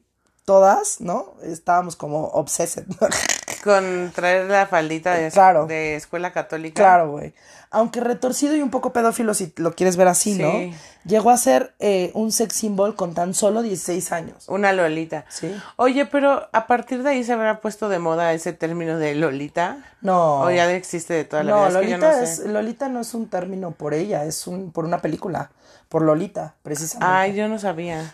[0.50, 1.34] todas, ¿no?
[1.44, 2.82] Estábamos como obsessed.
[3.62, 5.66] Con traer la faldita de, Claro.
[5.66, 6.82] de escuela católica.
[6.82, 7.34] Claro, güey.
[7.70, 10.42] Aunque retorcido y un poco pedófilo, si lo quieres ver así, Sí.
[10.42, 10.76] ¿no?
[11.04, 14.48] Llegó a ser eh, un sex symbol con tan solo 16 años.
[14.48, 15.24] Una Lolita.
[15.28, 15.54] Sí.
[15.76, 19.78] Oye, pero a partir de ahí se habrá puesto de moda ese término de Lolita.
[20.00, 20.40] No.
[20.40, 21.68] O ya existe de toda la no, vida.
[21.68, 22.48] Es que yo Lolita, no es, sé.
[22.48, 25.52] Lolita no es un término por ella, es un por una película,
[25.88, 27.14] por Lolita, precisamente.
[27.14, 28.10] Ay, yo no sabía.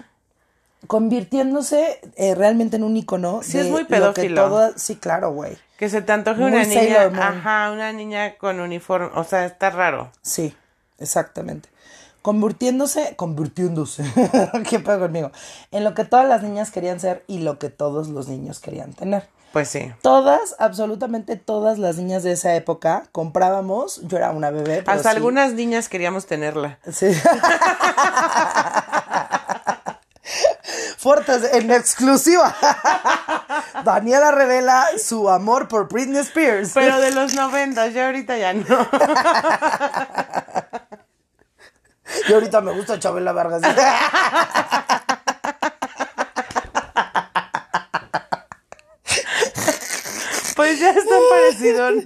[0.87, 3.41] Convirtiéndose eh, realmente en un icono.
[3.43, 4.49] Sí, es muy pedófilo.
[4.49, 5.57] todo- sí, claro, güey.
[5.79, 7.11] Que se te antoje Muy una niña.
[7.21, 9.11] Ajá, una niña con uniforme.
[9.15, 10.11] O sea, está raro.
[10.23, 10.55] Sí,
[10.99, 11.69] exactamente.
[12.23, 14.05] Convirtiéndose, convirtiéndose,
[14.69, 15.31] qué pedo conmigo,
[15.71, 18.93] en lo que todas las niñas querían ser y lo que todos los niños querían
[18.95, 19.29] tener.
[19.53, 19.93] Pues sí.
[20.03, 24.83] Todas, absolutamente todas las niñas de esa época comprábamos, yo era una bebé.
[24.85, 25.17] pero Hasta sí.
[25.17, 26.79] algunas niñas queríamos tenerla.
[26.93, 27.07] Sí.
[30.97, 32.57] Fuertes en exclusiva.
[33.85, 36.71] Daniela revela su amor por Britney Spears.
[36.75, 38.65] Pero de los noventas, ya ahorita ya no.
[42.29, 43.63] Y ahorita me gusta Chabela Vargas.
[50.57, 52.03] Pues ya están parecidos.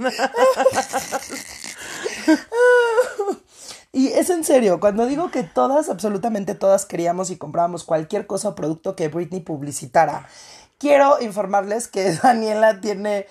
[3.92, 8.50] Y es en serio, cuando digo que todas, absolutamente todas queríamos y comprábamos cualquier cosa
[8.50, 10.28] o producto que Britney publicitara,
[10.78, 13.26] quiero informarles que Daniela tiene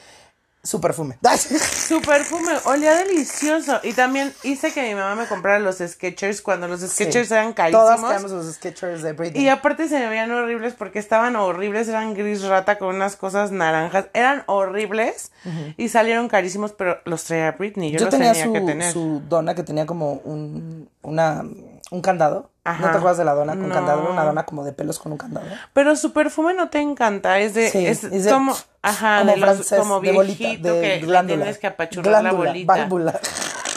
[0.70, 1.18] Su perfume.
[1.88, 3.80] Su perfume olía delicioso.
[3.82, 7.34] Y también hice que mi mamá me comprara los Skechers cuando los Skechers Sí.
[7.34, 8.10] eran Todas carísimos.
[8.12, 9.44] tenemos los Skechers de Britney.
[9.44, 13.52] Y aparte se me veían horribles porque estaban horribles, eran gris rata con unas cosas
[13.52, 15.32] naranjas, eran horribles
[15.78, 18.94] y salieron carísimos, pero los traía Britney, yo, Yo los tenía, tenía su, que tener.
[18.94, 21.44] su dona que tenía como un, una,
[21.92, 22.52] un candado.
[22.64, 22.86] Ajá.
[22.86, 23.74] ¿No te acuerdas de la dona con No.
[23.74, 24.02] candado?
[24.04, 25.48] Era una dona como de pelos con un candado.
[25.74, 29.32] Pero su perfume no te encanta, es de, Sí, es, es de- como, ajá, como
[29.32, 31.38] de los, francés, como de bolita, de que glándula.
[31.44, 32.74] tienes que apachurrar Glándula, la bolita.
[32.74, 33.20] válvula.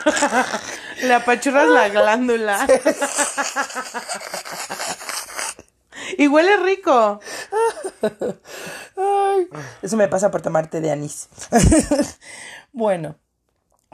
[1.02, 2.66] Le apachurras la glándula.
[6.18, 7.20] y huele rico.
[8.96, 9.48] Ay,
[9.80, 11.28] eso me pasa por tomar té de anís.
[12.72, 13.16] bueno,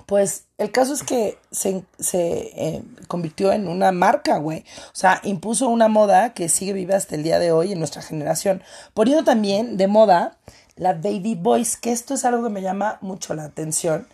[0.08, 4.60] pues el caso es que se, se, eh, convirtió en una marca, güey.
[4.86, 8.00] O sea, impuso una moda que sigue viva hasta el día de hoy en nuestra
[8.00, 8.62] generación.
[8.94, 10.38] Poniendo también de moda
[10.76, 14.08] la baby voice, que esto es algo que me llama mucho la atención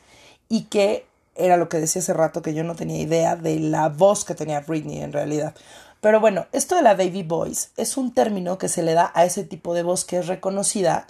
[0.48, 3.88] y que era lo que decía hace rato que yo no tenía idea de la
[3.88, 5.54] voz que tenía Britney en realidad.
[6.00, 9.24] Pero bueno, esto de la baby voice es un término que se le da a
[9.24, 11.06] ese tipo de voz que es reconocida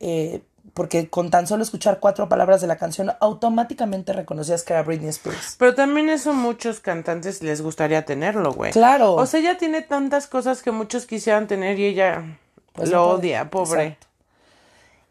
[0.00, 0.42] eh,
[0.74, 5.08] porque con tan solo escuchar cuatro palabras de la canción automáticamente reconocías que era Britney
[5.10, 5.54] Spears.
[5.58, 8.72] Pero también eso muchos cantantes les gustaría tenerlo, güey.
[8.72, 9.14] Claro.
[9.14, 12.38] O sea, ella tiene tantas cosas que muchos quisieran tener y ella
[12.72, 13.84] Pues lo odia, pobre.
[13.84, 14.06] Exacto.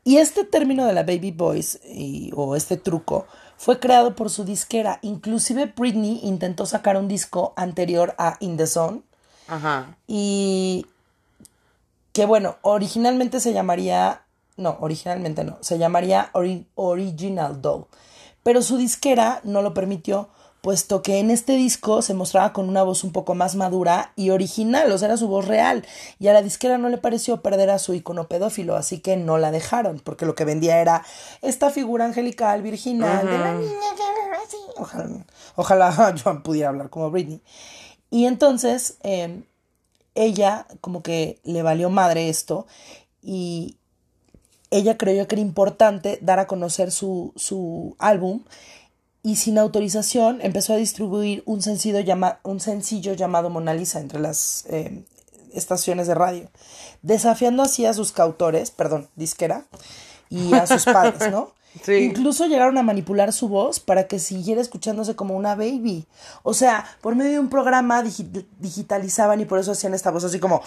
[0.03, 4.43] Y este término de la baby voice y- o este truco fue creado por su
[4.43, 4.99] disquera.
[5.01, 8.99] Inclusive Britney intentó sacar un disco anterior a In the Zone
[9.47, 9.95] Ajá.
[10.05, 10.85] y
[12.11, 14.22] que bueno, originalmente se llamaría,
[14.57, 17.85] no, originalmente no, se llamaría Ori- Original Doll,
[18.43, 20.29] pero su disquera no lo permitió,
[20.61, 24.29] puesto que en este disco se mostraba con una voz un poco más madura y
[24.29, 25.85] original, o sea, era su voz real,
[26.19, 29.37] y a la disquera no le pareció perder a su icono pedófilo, así que no
[29.37, 31.03] la dejaron, porque lo que vendía era
[31.41, 34.03] esta figura angelical, virginal, de la niña que
[34.45, 34.57] así.
[34.77, 37.41] Ojalá, ojalá yo pudiera hablar como Britney.
[38.09, 39.43] Y entonces, eh,
[40.15, 42.67] ella como que le valió madre esto
[43.21, 43.77] y
[44.77, 48.43] ella creyó que era importante dar a conocer su, su álbum
[49.21, 54.19] y sin autorización empezó a distribuir un sencillo, llama, un sencillo llamado Mona Lisa entre
[54.19, 55.03] las eh,
[55.53, 56.49] estaciones de radio,
[57.01, 59.65] desafiando así a sus cautores, perdón, disquera,
[60.29, 61.51] y a sus padres, ¿no?
[61.83, 61.93] Sí.
[61.93, 66.05] Incluso llegaron a manipular su voz para que siguiera escuchándose como una baby.
[66.43, 70.23] O sea, por medio de un programa digi- digitalizaban y por eso hacían esta voz
[70.23, 70.61] así como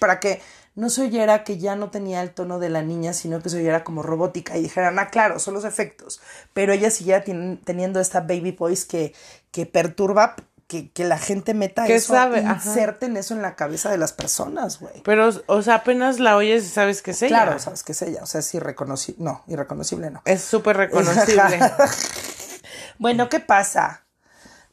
[0.00, 0.40] para que
[0.74, 3.58] no se oyera que ya no tenía el tono de la niña, sino que se
[3.58, 6.20] oyera como robótica y dijeran, ah, claro, son los efectos.
[6.52, 6.88] Pero ella
[7.24, 9.14] tien- teniendo esta baby voice que,
[9.50, 10.34] que perturba
[10.66, 14.12] que, que la gente meta Que eso, sabe, inserten eso en la cabeza de las
[14.12, 15.02] personas, güey.
[15.04, 17.42] Pero, o sea, apenas la oyes y sabes que es ella.
[17.44, 20.22] Claro, sabes que es ella, o sea, es irreconocible, no, irreconocible no.
[20.24, 21.60] Es súper reconocible.
[22.98, 24.04] Bueno, ¿qué pasa?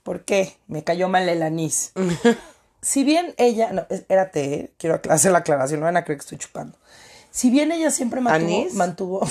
[0.03, 0.55] ¿Por qué?
[0.67, 1.91] Me cayó mal el anís.
[2.81, 6.17] si bien ella, no, es- espérate, eh, quiero hacer la aclaración, no van a creer
[6.19, 6.77] que estoy chupando.
[7.31, 8.73] Si bien ella siempre mantuvo, ¿Anís?
[8.73, 9.21] mantuvo.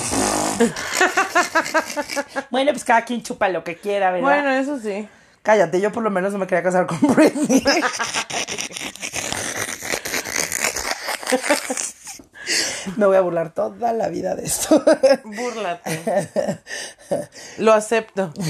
[2.51, 4.27] bueno, pues cada quien chupa lo que quiera, ¿verdad?
[4.27, 5.07] bueno, eso sí.
[5.43, 7.63] Cállate, yo por lo menos no me quería casar con Britney.
[12.97, 14.83] me voy a burlar toda la vida de esto.
[15.25, 16.59] Búrlate.
[17.59, 18.33] Lo acepto.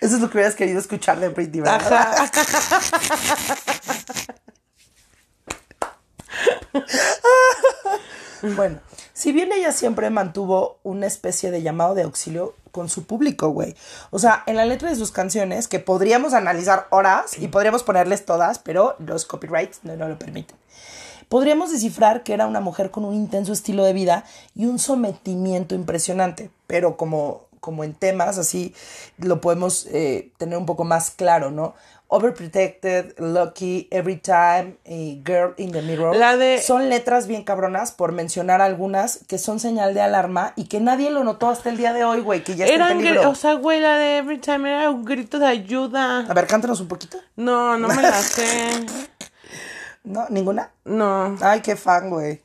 [0.00, 1.92] Eso es lo que hubieras querido escuchar de Britney, ¿verdad?
[1.92, 2.30] Ajá.
[8.42, 8.80] Bueno,
[9.12, 13.74] si bien ella siempre mantuvo una especie de llamado de auxilio con su público, güey.
[14.10, 18.24] O sea, en la letra de sus canciones, que podríamos analizar horas y podríamos ponerles
[18.24, 20.56] todas, pero los copyrights no, no lo permiten.
[21.28, 25.74] Podríamos descifrar que era una mujer con un intenso estilo de vida y un sometimiento
[25.74, 28.74] impresionante, pero como, como en temas así
[29.18, 31.74] lo podemos eh, tener un poco más claro, ¿no?
[32.12, 36.16] Overprotected, Lucky, Every Time y Girl in the Mirror.
[36.16, 40.64] La de- Son letras bien cabronas, por mencionar algunas, que son señal de alarma y
[40.64, 43.30] que nadie lo notó hasta el día de hoy, güey, que ya está en peligro.
[43.30, 46.26] o sea, güey, la de Every Time era un grito de ayuda.
[46.28, 47.16] A ver, cántanos un poquito.
[47.36, 48.70] No, no me la sé.
[50.04, 50.26] ¿No?
[50.30, 50.70] ¿Ninguna?
[50.84, 51.36] No.
[51.40, 52.40] Ay, qué fan, güey.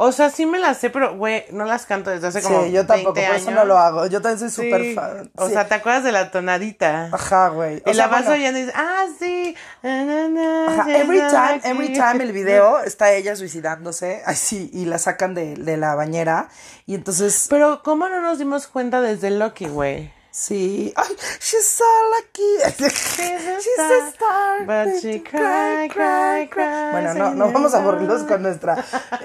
[0.00, 2.70] O sea, sí me la sé, pero, güey, no las canto desde hace como Sí,
[2.70, 4.06] yo tampoco, 20 por eso no lo hago.
[4.06, 4.70] Yo también soy Sí.
[4.70, 5.30] súper fan.
[5.36, 5.52] O Sí.
[5.54, 7.10] sea, ¿te acuerdas de la tonadita?
[7.12, 7.78] Ajá, güey.
[7.78, 9.56] Y sea, la vas bueno, oyendo y dices, ah, sí.
[9.82, 11.68] na, na, na, ajá, Every time, sí".
[11.68, 16.48] every time el video está ella suicidándose, así, y la sacan de, de la bañera,
[16.86, 20.12] y entonces, Pero, ¿cómo no nos dimos cuenta desde Loki, güey?
[20.38, 20.92] Sí.
[20.94, 22.58] Ay, she's so lucky.
[22.78, 28.42] She's a star, but she cry, cry, cry, Bueno, no, no vamos a aburrirlos con
[28.42, 28.84] nuestra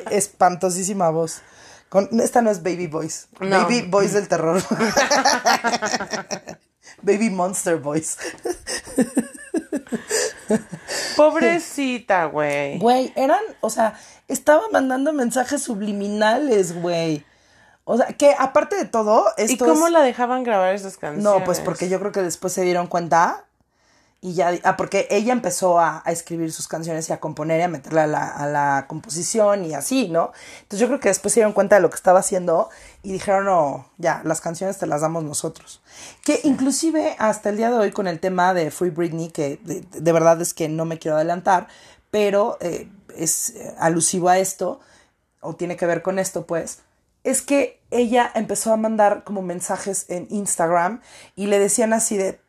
[0.09, 1.43] espantosísima voz.
[1.89, 3.27] Con, esta no es Baby Voice.
[3.39, 3.61] No.
[3.61, 4.59] Baby Voice del terror.
[7.03, 8.17] Baby Monster Voice.
[11.15, 12.79] Pobrecita, güey.
[12.79, 17.23] Güey, eran, o sea, estaba mandando mensajes subliminales, güey.
[17.85, 21.23] O sea, que aparte de todo, ¿Y esto cómo es- la dejaban grabar esas canciones?
[21.23, 23.43] No, pues porque yo creo que después se dieron cuenta
[24.21, 27.63] y ya, ah, porque ella empezó a, a escribir sus canciones y a componer y
[27.63, 30.31] a meterle a la, a la composición y así, ¿no?
[30.61, 32.69] Entonces yo creo que después se dieron cuenta de lo que estaba haciendo
[33.01, 35.81] y dijeron, no, ya, las canciones te las damos nosotros.
[36.23, 39.81] Que inclusive hasta el día de hoy con el tema de Free Britney, que de,
[39.81, 41.67] de verdad es que no me quiero adelantar,
[42.09, 44.79] pero eh, es eh, alusivo a esto,
[45.41, 46.79] o tiene que ver con esto, pues,
[47.23, 51.01] es que ella empezó a mandar como mensajes en Instagram
[51.35, 52.39] y le decían así de,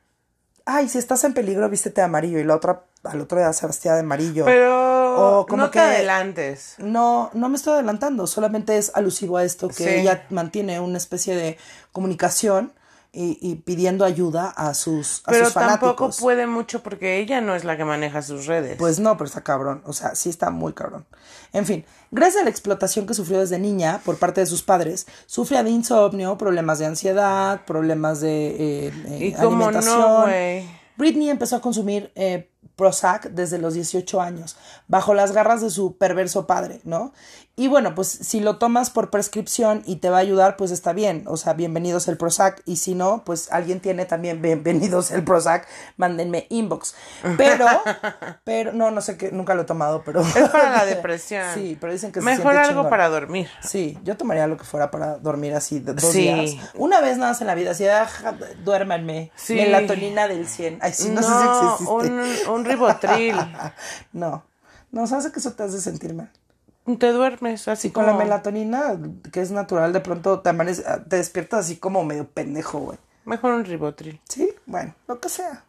[0.64, 2.38] ay, si estás en peligro, vístete de amarillo.
[2.38, 4.44] Y la otra, al otro día se vestía de amarillo.
[4.46, 6.74] Pero O como no te que- adelantes.
[6.78, 9.88] No, no me estoy adelantando, solamente es alusivo a esto que Sí.
[9.88, 11.58] ella mantiene una especie de
[11.92, 12.72] comunicación
[13.14, 17.54] y, y pidiendo ayuda a sus, a Pero sus tampoco puede mucho porque ella no
[17.54, 18.76] es la que maneja sus redes.
[18.76, 19.82] Pues no, pero está cabrón.
[19.86, 21.06] O sea, sí está muy cabrón.
[21.52, 25.06] En fin, gracias a la explotación que sufrió desde niña por parte de sus padres,
[25.26, 30.00] sufría de insomnio, problemas de ansiedad, problemas de eh, eh, y alimentación.
[30.00, 30.68] no, güey.
[30.96, 34.56] Britney empezó a consumir eh, Prozac desde los 18 años,
[34.88, 37.12] bajo las garras de su perverso padre, ¿no?
[37.56, 40.92] Y bueno, pues si lo tomas por prescripción y te va a ayudar, pues está
[40.92, 45.22] bien, o sea, bienvenidos el Prozac, y si no, pues alguien tiene también bienvenidos el
[45.22, 46.96] Prozac, mándenme inbox.
[47.36, 47.66] Pero,
[48.44, 50.20] pero, no, no sé qué, nunca lo he tomado, pero...
[50.22, 51.44] Es para la depresión.
[51.54, 52.90] Sí, pero dicen que se Mejor siente algo chingón.
[52.90, 53.48] para dormir.
[53.62, 56.22] Sí, yo tomaría lo que fuera para dormir así de dos Sí.
[56.22, 56.56] días.
[56.74, 58.08] Una vez nada más en la vida, así, ah,
[58.64, 59.30] duérmanme.
[59.36, 59.54] Sí.
[59.54, 60.78] Melatonina del 100.
[60.82, 61.92] Ay, sí, no, sé si existe.
[61.92, 63.36] un, un ribotril.
[64.12, 64.44] no,
[64.92, 66.30] no, sabes que eso te hace sentir mal.
[66.98, 68.18] Te duermes así Con como...
[68.18, 68.98] la melatonina,
[69.32, 72.98] que es natural, de pronto te, amanece- te despiertas así como medio pendejo, güey.
[73.24, 74.20] Mejor un ribotril.
[74.28, 75.64] Sí, bueno, lo que sea.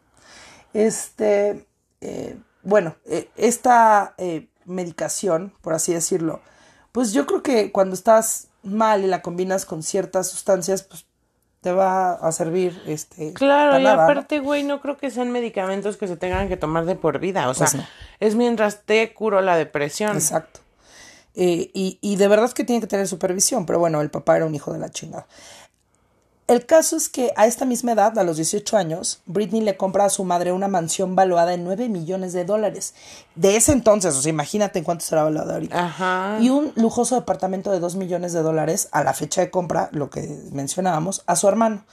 [0.73, 1.65] Este,
[2.01, 6.41] eh, bueno, eh, esta eh, medicación, por así decirlo,
[6.91, 11.05] pues yo creo que cuando estás mal y la combinas con ciertas sustancias, pues
[11.65, 13.33] te va a servir, este.
[13.33, 16.85] Claro, para y aparte, güey, no creo que sean medicamentos que se tengan que tomar
[16.85, 17.49] de por vida.
[17.49, 17.87] O sea, Pues no.
[18.19, 20.15] es mientras te curo la depresión.
[20.15, 20.59] Exacto.
[21.33, 24.35] Eh, y, y de verdad es que tiene que tener supervisión, pero bueno, el papá
[24.37, 25.25] era un hijo de la chingada.
[26.47, 30.05] El caso es que a esta misma edad, a los 18 años, Britney le compra
[30.05, 32.93] a su madre una mansión valuada en 9 millones de dólares.
[33.33, 35.85] De ese entonces, o sea, imagínate en cuánto será valuada ahorita.
[35.85, 36.37] Ajá.
[36.39, 40.11] Y un lujoso departamento de 2 millones de dólares a la fecha de compra, lo
[40.11, 41.83] que mencionábamos, a su hermano.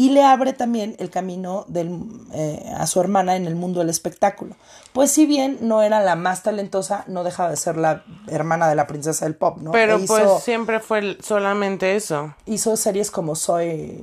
[0.00, 2.00] Y le abre también el camino del,
[2.32, 4.56] eh, a su hermana en el mundo del espectáculo.
[4.94, 8.76] Pues si bien no era la más talentosa, no dejaba de ser la hermana de
[8.76, 9.72] la princesa del pop, ¿no?
[9.72, 12.34] Pero E hizo, pues siempre fue solamente eso.
[12.46, 14.02] hizo series como Soy,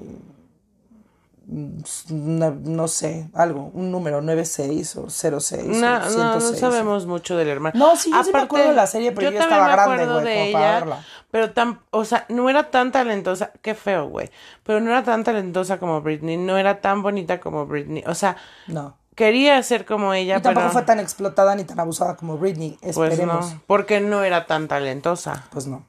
[1.49, 6.10] no, no sé, algo, un número 96 o 06 No, o no, no
[6.41, 6.60] 106.
[6.60, 7.77] sabemos mucho del hermano.
[7.79, 9.93] No, sí, yo sí me acuerdo de la serie, pero yo también estaba me grande,
[10.03, 11.05] acuerdo güey, de para ella, verla.
[11.31, 14.29] Pero tan, o sea, no era tan talentosa, qué feo, güey.
[14.63, 18.03] Pero no era tan talentosa como Britney, no era tan bonita como Britney.
[18.07, 18.36] O sea,
[18.67, 18.97] No.
[19.15, 22.77] quería ser como ella, Y tampoco pero fue tan explotada ni tan abusada como Britney.
[22.81, 23.53] pues Esperemos.
[23.53, 25.45] no, porque no era tan talentosa.
[25.51, 25.86] Pues no.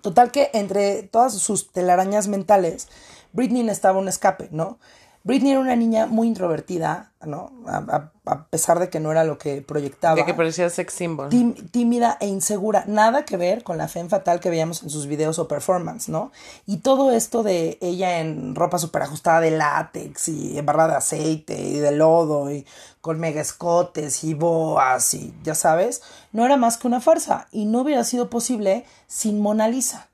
[0.00, 2.88] Total que entre todas sus telarañas mentales,
[3.32, 4.78] Britney necesitaba un escape, ¿no?
[5.24, 7.52] Britney era una niña muy introvertida, ¿no?
[7.68, 10.16] A, a- a pesar de que no era lo que proyectaba.
[10.16, 11.28] De que parecía sex symbol.
[11.28, 15.06] Tím- tímida e insegura, nada que ver con la fe fatal que veíamos en sus
[15.06, 16.32] videos o performance, ¿no?
[16.66, 21.56] Y todo esto de ella en ropa súper ajustada de látex y embarrada de aceite
[21.60, 22.66] y de lodo y
[23.00, 27.64] con mega escotes y boas y ya sabes, no era más que una farsa y
[27.66, 30.08] no hubiera sido posible sin Mona Lisa,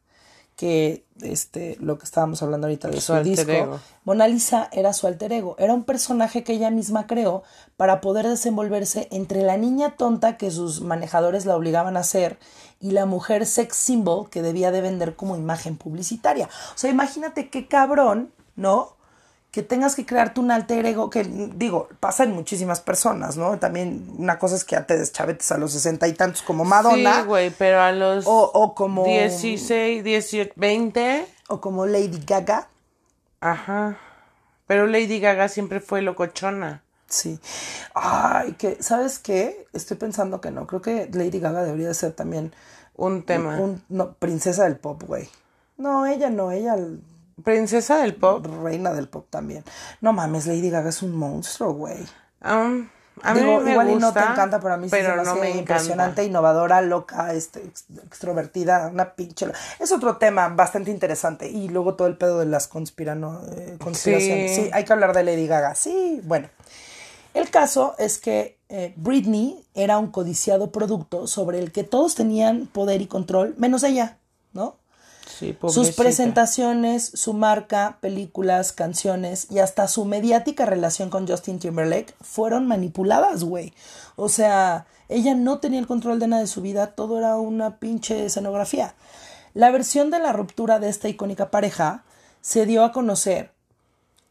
[0.59, 3.51] que este lo que estábamos hablando ahorita de Su disco.
[3.51, 3.81] ego.
[4.05, 7.45] Mona Lisa era su alter ego, era un personaje que ella misma creó
[7.77, 12.41] para poder desenvolverse entre la niña tonta que sus manejadores la obligaban a ser
[12.81, 16.47] y la mujer sex symbol que debía de vender como imagen publicitaria.
[16.75, 18.97] O sea, imagínate qué cabrón, ¿no?
[19.59, 23.59] Que tengas que crearte un alter ego, que digo, pasa en muchísimas personas, ¿no?
[23.59, 27.23] También una cosa es que ya te deschavetes a los sesenta y tantos como Madonna
[27.23, 32.69] Sí, güey, pero a los o, o como 16, 18, 20, o como Lady Gaga.
[33.41, 33.99] ajá.
[34.69, 36.85] Pero Lady Gaga siempre fue locochona.
[37.09, 37.41] Sí.
[37.95, 39.67] Ay, que, ¿sabes qué?
[39.73, 40.69] Estoy pensando que no.
[40.69, 42.55] Creo que Lady Gaga debería de ser también
[42.95, 43.57] Un tema.
[43.59, 45.29] un, no, princesa del pop, güey.
[45.79, 46.77] No, ella no, ella
[47.45, 48.47] Princesa del pop.
[48.63, 49.65] reina del pop también.
[50.01, 51.99] No mames, Lady Gaga es un monstruo, güey.
[52.45, 52.89] Um,
[53.23, 55.11] a mí Digo, me igual gusta, y no te encanta, pero a mí sí pero
[55.11, 56.23] se me no hace me impresionante, encanta.
[56.25, 59.47] innovadora, loca, este, ex- extrovertida, una pinche...
[59.81, 61.49] Es otro tema bastante interesante.
[61.49, 64.55] Y luego todo el pedo de las conspirano, eh, conspiraciones.
[64.55, 64.63] Sí.
[64.65, 64.71] Sí.
[64.73, 65.75] hay que hablar de Lady Gaga.
[65.75, 66.49] Sí, bueno.
[67.35, 72.67] El caso es que eh, Britney era un codiciado producto sobre el que todos tenían
[72.67, 74.17] poder y control, menos ella,
[74.53, 74.77] ¿no?
[75.39, 82.13] Sí, Sus presentaciones, su marca, películas, canciones y hasta su mediática relación con Justin Timberlake
[82.21, 83.73] fueron manipuladas, güey.
[84.17, 87.79] O sea, ella no tenía el control de nada de su vida, todo era una
[87.79, 88.97] pinche escenografía.
[89.55, 92.03] La versión de la ruptura de esta icónica pareja
[92.41, 93.53] se dio a conocer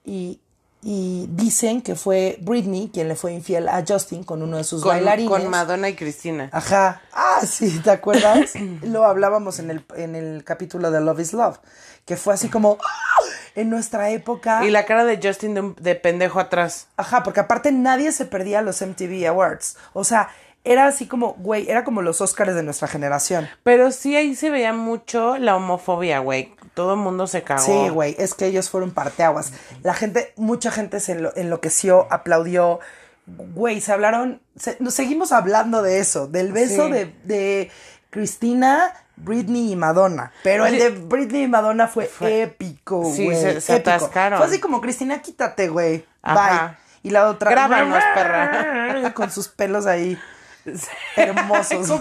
[0.03, 0.41] y,
[0.82, 4.82] y dicen que fue Britney quien le fue infiel a Justin con uno de sus
[4.84, 5.30] con, bailarines.
[5.30, 6.49] con Madonna y Cristina.
[6.51, 7.01] Ajá.
[7.13, 8.53] Ah, sí, ¿te acuerdas?
[8.84, 11.59] Lo hablábamos en el, en el capítulo de Love is Love.
[12.05, 13.23] Que fue así como ¡ah!
[13.55, 14.63] en nuestra época.
[14.65, 16.88] Y la cara de Justin de, de pendejo atrás.
[16.95, 19.78] Ajá, porque aparte nadie se perdía los MTV Awards.
[19.93, 20.30] O sea,
[20.63, 23.49] era así como, güey, era como los Oscars de nuestra generación.
[23.63, 26.55] Pero sí ahí se veía mucho la homofobia, güey.
[26.78, 27.61] Todo el mundo se cagó.
[27.65, 29.51] Sí, güey, es que ellos fueron parteaguas.
[29.84, 32.80] La gente, mucha gente se enlo- enloqueció, aplaudió.
[33.25, 36.91] Güey, se hablaron, se- nos seguimos hablando de eso, del beso Sí.
[36.93, 37.71] de, de
[38.11, 40.32] Cristina, Britney y Madonna.
[40.43, 43.13] Pero el de Britney y Madonna fue, fue- épico, güey.
[43.15, 43.89] Sí, se- se épico.
[43.89, 44.38] atascaron.
[44.38, 46.05] Fue así como, Cristina, quítate, güey.
[46.23, 46.78] Bye.
[47.03, 47.49] Y la otra.
[47.51, 49.11] Grábanos, perra.
[49.15, 50.17] Con sus pelos ahí
[51.15, 51.89] hermosos.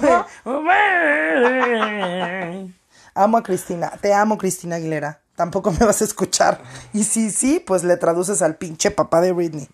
[3.17, 5.21] Amo a Cristina, te amo Cristina Aguilera.
[5.35, 6.61] Tampoco me vas a escuchar.
[6.93, 9.69] Y si sí, pues le traduces al pinche papá de Britney.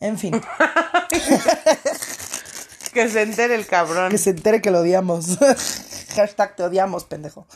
[0.00, 0.40] En fin,
[2.92, 4.10] Que se entere el cabrón.
[4.10, 5.38] que se entere que lo odiamos.
[6.14, 7.46] Hashtag te odiamos, pendejo.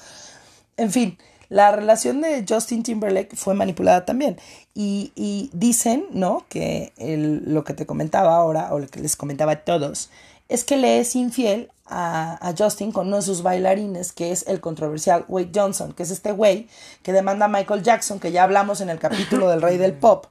[0.78, 1.18] En fin,
[1.50, 4.38] la relación de Justin Timberlake fue manipulada también.
[4.74, 6.46] Y, y dicen, ¿no?
[6.48, 10.08] Que el- lo que te comentaba ahora, o lo que les comentaba a todos,
[10.48, 14.46] es que le es infiel a, a Justin con uno de sus bailarines, que es
[14.46, 16.68] el controversial Wade Johnson, que es este güey
[17.02, 20.26] que demanda a Michael Jackson, que ya hablamos en el capítulo del Rey del Pop,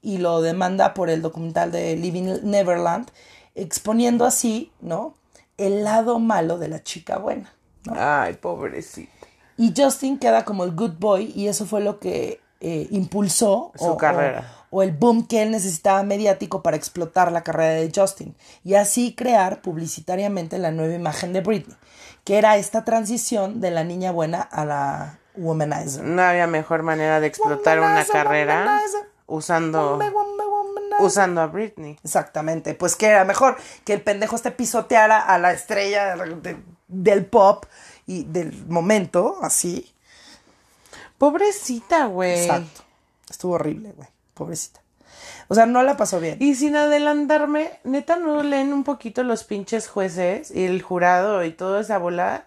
[0.00, 3.10] y lo demanda por el documental de Living Neverland,
[3.54, 5.14] exponiendo así, ¿no?
[5.56, 7.52] El lado malo de la chica buena.
[7.90, 9.12] Ay, pobrecita.
[9.56, 13.96] Y Justin queda como el good boy y eso fue lo que eh, impulsó Su
[13.96, 14.52] carrera.
[14.54, 18.74] O, o el boom que él necesitaba mediático para explotar la carrera de Justin y
[18.74, 21.76] así crear publicitariamente la nueva imagen de Britney,
[22.24, 26.04] que era esta transición de la niña buena a la womanizer.
[26.04, 29.08] No había mejor manera de explotar una carrera womanizer.
[29.26, 30.96] usando, womanizer.
[31.00, 31.98] usando a Britney.
[32.04, 36.56] Exactamente, pues que era mejor que el pendejo este pisoteara a la estrella de-
[36.88, 37.64] del pop
[38.06, 39.92] y del momento, así.
[41.18, 42.40] Pobrecita, güey.
[42.42, 42.82] Exacto.
[43.28, 44.08] Estuvo horrible, güey.
[44.38, 44.80] Pobrecita.
[45.48, 46.36] O sea, no la pasó bien.
[46.40, 51.50] Y sin adelantarme, neta, ¿no leen un poquito los pinches jueces y el jurado y
[51.52, 52.46] toda esa bola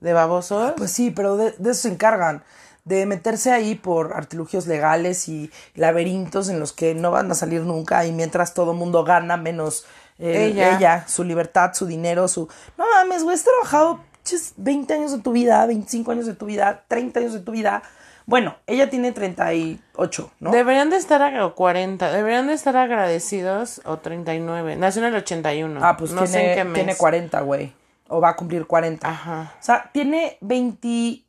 [0.00, 0.72] de babosos?
[0.76, 2.42] Pues sí, pero de, de eso se encargan.
[2.84, 7.62] De meterse ahí por artilugios legales y laberintos en los que no van a salir
[7.62, 9.84] nunca y mientras todo mundo gana menos
[10.18, 10.76] eh, Ella.
[10.76, 11.04] ella.
[11.08, 12.48] su libertad, su dinero, su...
[12.78, 16.46] No mames, güey, has trabajado pinches 20 años de tu vida, 25 años de tu
[16.46, 17.82] vida, 30 años de tu vida.
[18.26, 20.50] Bueno, ella tiene 38, ¿no?
[20.50, 24.76] Deberían de estar a o 40, deberían de estar agradecidos o 39.
[24.76, 25.80] Nació en el 81.
[25.82, 26.74] Ah, pues no sé tiene, en qué mes.
[26.74, 27.72] tiene 40, güey.
[28.08, 29.08] O va a cumplir 40.
[29.08, 29.54] Ajá.
[29.58, 31.22] O sea, tiene 20...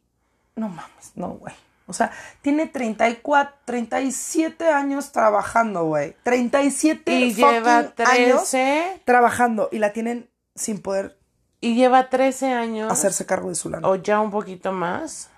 [0.55, 1.53] No mames, no, güey.
[1.85, 6.15] O sea, tiene 34, 37 años trabajando, güey.
[6.23, 11.17] 37 Y lleva años 13 trabajando y la tienen sin poder
[11.61, 13.87] y lleva 13 años hacerse cargo de su lana.
[13.87, 15.29] o ya un poquito más.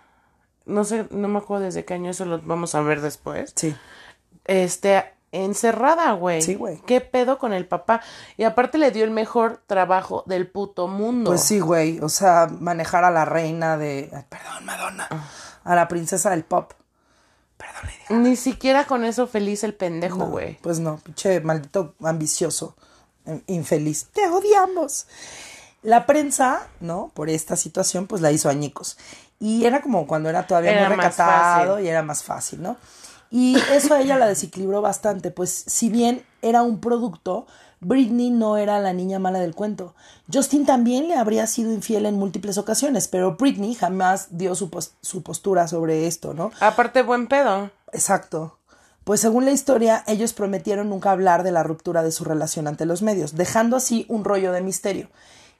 [0.69, 3.53] No sé, no me acuerdo desde qué año, eso lo vamos a ver después.
[3.55, 3.75] Sí.
[4.45, 6.41] Este, encerrada, güey.
[6.41, 6.81] Sí, güey.
[6.85, 8.01] ¿Qué pedo con el papá?
[8.37, 11.31] Y aparte le dio el mejor trabajo del puto mundo.
[11.31, 11.99] Pues sí, güey.
[11.99, 14.09] O sea, manejar a la reina de...
[14.13, 15.07] ay, perdón, Madonna.
[15.11, 15.27] Ah.
[15.63, 16.73] A la princesa del pop.
[17.57, 18.21] Perdón, Lady.
[18.21, 20.57] Ni siquiera con eso feliz el pendejo, No, güey.
[20.61, 22.75] Pues no, pinche maldito ambicioso,
[23.25, 24.07] eh, infeliz.
[24.13, 25.07] Te odiamos.
[25.81, 27.11] La prensa, ¿no?
[27.13, 28.97] Por esta situación, pues la hizo añicos.
[29.39, 32.77] Y era como cuando era todavía Era muy más recatado y era más fácil, ¿no?
[33.31, 37.45] Y eso a ella la desequilibró bastante, pues si bien era un producto,
[37.79, 39.93] Britney no era la niña mala del cuento.
[40.33, 44.93] Justin también le habría sido infiel en múltiples ocasiones, pero Britney jamás dio su, pos-
[45.01, 46.51] su postura sobre esto, ¿no?
[46.59, 47.69] Aparte, buen pedo.
[47.93, 48.57] Exacto.
[49.03, 52.85] Pues según la historia, ellos prometieron nunca hablar de la ruptura de su relación ante
[52.85, 55.07] los medios, dejando así un rollo de misterio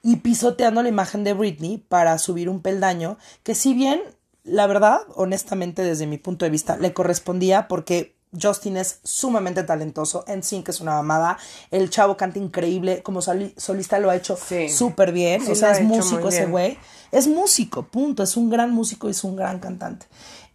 [0.02, 4.00] y pisoteando la imagen de Britney para subir un peldaño que si bien
[4.42, 10.24] la verdad, honestamente, desde mi punto de vista, le correspondía porque Justin es sumamente talentoso.
[10.28, 11.36] En Sync es una mamada.
[11.70, 13.02] El chavo canta increíble.
[13.02, 14.68] Como soli- solista lo ha hecho Sí.
[14.70, 15.44] súper bien.
[15.44, 16.78] Sí, o sea, es músico ese güey.
[17.12, 18.22] Es músico, punto.
[18.22, 20.06] Es un gran músico y es un gran cantante.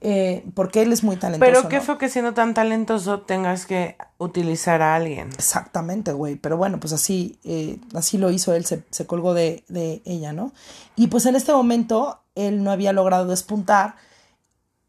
[0.07, 1.51] Eh, porque él es muy talentoso.
[1.51, 1.81] Pero qué ¿no?
[1.81, 5.29] fue que siendo tan talentoso tengas que utilizar a alguien.
[5.29, 6.35] Exactamente, güey.
[6.35, 10.31] Pero bueno, pues así, eh, así lo hizo él, se, se colgó de, de ella,
[10.31, 10.51] ¿no?
[10.95, 13.95] Y pues en este momento él no había logrado despuntar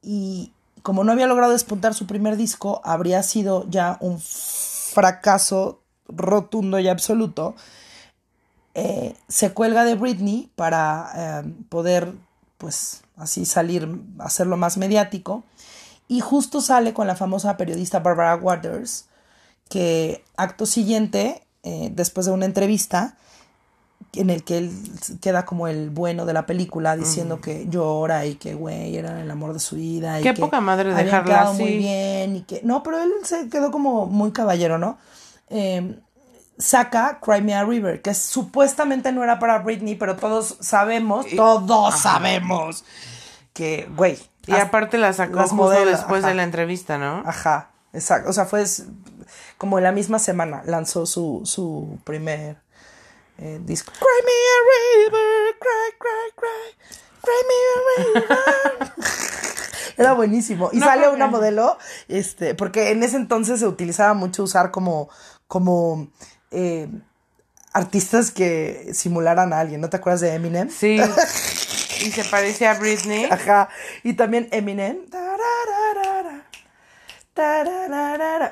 [0.02, 0.52] y
[0.82, 6.88] como no había logrado despuntar su primer disco, habría sido ya un fracaso rotundo y
[6.88, 7.54] absoluto.
[8.74, 12.12] Eh, se cuelga de Britney para poder,
[12.58, 13.88] pues, así salir,
[14.18, 15.44] hacerlo más mediático.
[16.08, 19.06] Y justo sale con la famosa periodista Barbara Waters,
[19.68, 23.16] que acto siguiente, eh, después de una entrevista,
[24.12, 24.70] en el que él
[25.20, 29.30] queda como el bueno de la película, diciendo que llora y que, güey, era el
[29.30, 30.20] amor de su vida.
[30.20, 31.62] Y Qué que poca madre dejarla así.
[31.62, 32.60] muy bien y que...
[32.62, 34.96] No, pero él se quedó como muy caballero, ¿no?
[35.50, 35.98] Eh,
[36.58, 42.00] saca Cry Me a River, que supuestamente no era para Britney, pero todos sabemos, todos
[42.00, 42.84] sabemos
[43.52, 44.18] que, güey.
[44.46, 46.28] Y aparte la sacó justo modelos, después ajá.
[46.28, 47.22] de la entrevista, ¿no?
[47.26, 48.30] Ajá, exacto.
[48.30, 48.64] O sea, fue
[49.58, 52.56] como en la misma semana lanzó su, su primer
[53.38, 53.92] eh, disco.
[53.92, 56.76] Cry me a river, cry, cry, cry.
[59.96, 60.70] Era buenísimo.
[60.72, 61.78] Y No, sale una modelo,
[62.08, 65.08] este, porque en ese entonces se utilizaba mucho usar como,
[65.48, 66.08] como
[66.50, 66.88] eh,
[67.72, 69.80] artistas que simularan a alguien.
[69.80, 70.70] ¿No te acuerdas de Eminem?
[70.70, 70.98] Sí.
[72.00, 73.24] y se parecía a Britney.
[73.24, 73.68] Ajá.
[74.02, 74.98] Y también Eminem.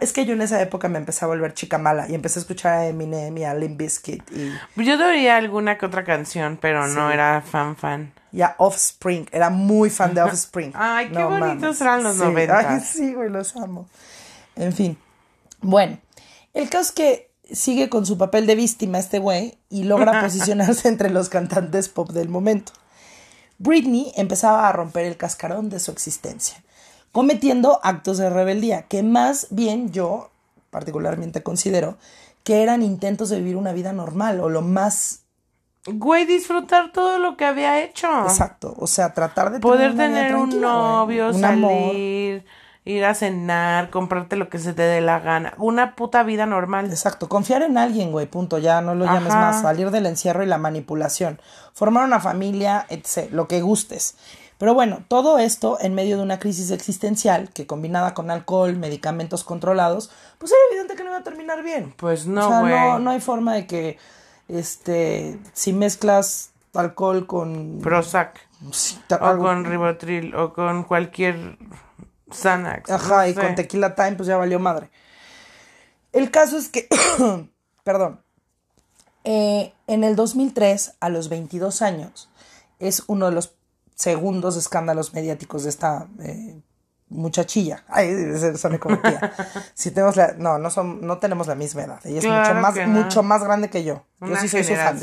[0.00, 2.42] Es que yo en esa época me empecé a volver chica mala y empecé a
[2.42, 4.52] escuchar a Eminem y a Limp Bizkit y,
[4.84, 8.12] Yo oía alguna que otra canción, pero no era fan fan.
[8.30, 9.26] y a Offspring.
[9.32, 10.72] Era muy fan de Offspring.
[10.74, 11.80] Ay, qué No bonitos mames.
[11.80, 12.22] eran los Sí.
[12.50, 13.88] Ay, sí, güey, los amo.
[14.56, 14.98] En fin.
[15.62, 15.98] Bueno,
[16.52, 20.88] el caso es que sigue con su papel de víctima este güey y logra posicionarse
[20.88, 22.72] entre los cantantes pop del momento.
[23.58, 26.62] Britney empezaba a romper el cascarón de su existencia,
[27.12, 30.30] cometiendo actos de rebeldía que más bien yo
[30.70, 31.96] particularmente considero
[32.42, 35.20] que eran intentos de vivir una vida normal o lo más
[35.86, 38.08] Güey, disfrutar todo lo que había hecho.
[38.22, 42.42] exacto, o sea, tratar de Poder tener un novio, un amor.
[42.86, 45.54] Ir a cenar, comprarte lo que se te dé la gana.
[45.56, 46.86] Una puta vida normal.
[46.90, 50.46] Exacto, confiar en alguien, güey, punto, ya no lo llames más, salir del encierro y
[50.46, 51.40] la manipulación,
[51.72, 54.16] formar una familia, etc., lo que gustes.
[54.58, 59.44] Pero bueno, todo esto en medio de una crisis existencial que combinada con alcohol, medicamentos
[59.44, 61.92] controlados, pues era evidente que no iba a terminar bien.
[61.96, 62.72] Pues no, o sea, güey.
[62.72, 63.98] no, no hay forma de que,
[64.48, 67.80] este, si mezclas alcohol con...
[67.82, 68.40] Prozac.
[68.70, 70.34] sí, O algo- con Ribotril.
[70.36, 71.58] O con cualquier
[72.34, 72.90] Xanax.
[72.90, 73.40] Ajá, no y sé.
[73.40, 74.90] con Tequila Time, pues ya valió madre.
[76.12, 76.88] El caso es que,
[77.84, 78.20] perdón,
[79.24, 82.28] eh, en el 2003, a los 22 años,
[82.78, 83.54] es uno de los
[83.94, 86.60] segundos escándalos mediáticos de esta eh,
[87.08, 87.84] muchachilla.
[87.88, 88.08] Ay,
[88.38, 89.32] se- suena como tía.
[89.74, 92.00] Si tenemos la, no, no, son, no tenemos la misma edad.
[92.04, 92.86] Ella es mucho más, no.
[92.88, 94.04] mucho más grande que yo.
[94.20, 94.98] Yo sí soy su fan.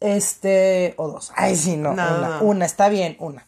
[0.00, 1.30] Este, o dos.
[1.36, 2.28] Ay, sí, no, No, una.
[2.28, 2.42] no.
[2.42, 3.46] Una, está bien, una.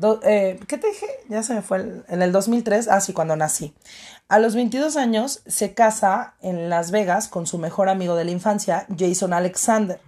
[0.00, 1.06] Do- eh, ¿Qué te dije?
[1.28, 1.78] Ya se me fue.
[1.78, 3.74] el- en el 2003, ah, sí, cuando nací.
[4.28, 8.30] A los 22 años se casa en Las Vegas con su mejor amigo de la
[8.30, 10.00] infancia, Jason Alexander.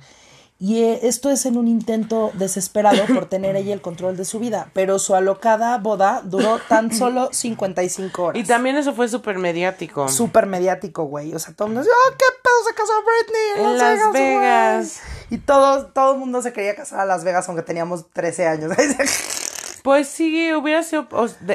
[0.59, 4.39] Y eh, esto es en un intento desesperado por tener ella el control de su
[4.39, 4.71] vida.
[4.75, 8.41] Pero su alocada boda duró tan solo 55 horas.
[8.41, 10.09] Y también eso fue súper mediático.
[10.09, 11.35] Súper mediático, güey.
[11.35, 13.73] O sea, todo el mundo decía, oh, ¿qué pedo se casó Britney?
[13.73, 15.01] En Las güey?" Vegas.
[15.31, 18.71] Y todo, todo el mundo se quería casar a Las Vegas, aunque teníamos 13 años.
[19.83, 21.09] Pues sí, hubiera sido.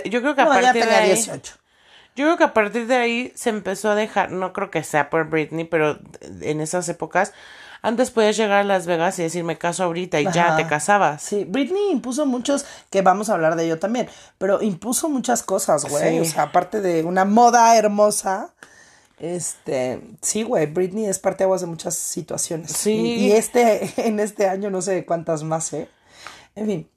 [0.05, 1.07] yo creo que a no, partir de ahí.
[1.13, 1.55] 18.
[2.15, 4.31] Yo creo que a partir de ahí se empezó a dejar.
[4.31, 5.99] No creo que sea por Britney, pero
[6.41, 7.33] en esas épocas.
[7.81, 11.21] Antes podías llegar a Las Vegas y decir me caso ahorita y ya te casabas.
[11.21, 14.09] Sí, Britney impuso muchos, que vamos a hablar de ello también,
[14.39, 16.15] pero impuso muchas cosas, güey.
[16.15, 16.19] Sí.
[16.19, 18.53] O sea, aparte de una moda hermosa,
[19.19, 22.71] este, sí, güey, Britney es parte aguas de muchas situaciones.
[22.71, 22.91] Sí.
[22.91, 25.87] Y, y este, en este año no sé cuántas más, ¿eh?
[26.55, 26.89] En fin.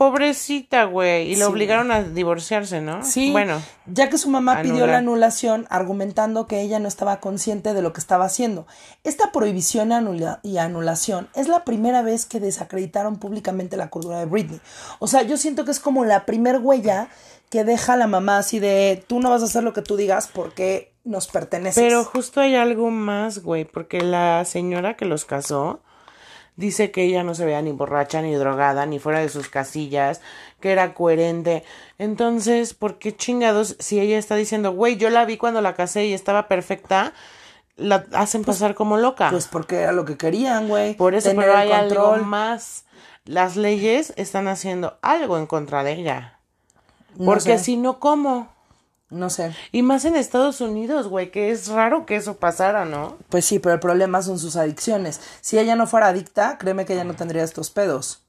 [0.00, 1.30] Pobrecita, güey.
[1.30, 1.52] Y lo Sí.
[1.52, 3.04] obligaron a divorciarse, ¿no?
[3.04, 3.60] Sí, Bueno.
[3.84, 7.92] ya que su mamá pidió la anulación argumentando que ella no estaba consciente de lo
[7.92, 8.66] que estaba haciendo.
[9.04, 14.24] Esta prohibición anula- y anulación es la primera vez que desacreditaron públicamente la cordura de
[14.24, 14.62] Britney.
[15.00, 17.08] O sea, yo siento que es como la primer huella
[17.50, 19.96] que deja a la mamá así de tú no vas a hacer lo que tú
[19.98, 21.82] digas porque nos perteneces.
[21.82, 25.80] Pero justo hay algo más, güey, porque la señora que los casó
[26.60, 30.20] dice que ella no se veía ni borracha ni drogada ni fuera de sus casillas,
[30.60, 31.64] que era coherente.
[31.98, 36.06] Entonces, ¿por qué chingados si ella está diciendo, güey, yo la vi cuando la casé
[36.06, 37.12] y estaba perfecta?
[37.76, 39.30] La hacen pasar como loca.
[39.30, 40.94] Pues porque era lo que querían, güey.
[40.94, 42.26] Por eso, tener pero hay algo control.
[42.26, 42.84] más.
[43.24, 46.38] Las leyes están haciendo algo en contra de ella.
[47.16, 47.64] No Porque sé.
[47.64, 48.48] si no, ¿cómo?
[49.10, 49.52] No sé.
[49.72, 53.16] Y más en Estados Unidos, güey, que es raro que eso pasara, ¿no?
[53.28, 55.20] Pues sí, pero el problema son sus adicciones.
[55.40, 58.22] Si ella no fuera adicta, créeme que ella no tendría estos pedos.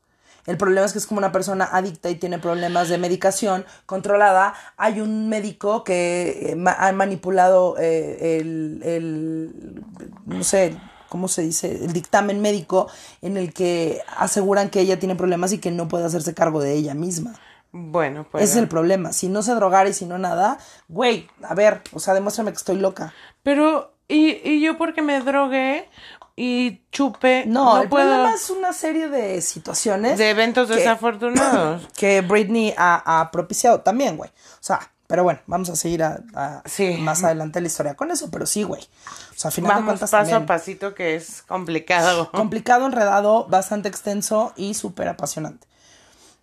[0.48, 4.56] El problema es que es como una persona adicta y tiene problemas de medicación controlada.
[4.76, 9.84] Hay un médico que eh, ma- ha manipulado eh, el, el,
[10.26, 10.76] no sé,
[11.10, 11.86] ¿cómo se dice?
[11.86, 12.88] El dictamen médico
[13.22, 16.74] en el que aseguran que ella tiene problemas y que no puede hacerse cargo de
[16.74, 17.36] ella misma.
[17.72, 18.44] Bueno, pues.
[18.44, 19.14] Ese es el problema.
[19.14, 20.58] Si no se drogara y si no nada,
[20.90, 23.14] güey, a ver, o sea, demuéstrame que estoy loca.
[23.44, 25.90] Pero, y, y yo porque me drogué
[26.36, 27.46] y chupe.
[27.48, 28.06] No, No, el puedo.
[28.10, 31.88] problema es una serie de situaciones De eventos que- desafortunados.
[31.96, 34.30] que Britney ha, ha propiciado también, güey.
[34.30, 36.98] O sea, pero bueno, vamos a seguir a, a- Sí.
[37.00, 38.82] más adelante la historia con eso, pero sí, güey.
[38.82, 42.32] O sea, al final de Vamos cuentas paso a pasito que es complicado.
[42.32, 45.68] complicado, enredado, bastante extenso y súper apasionante.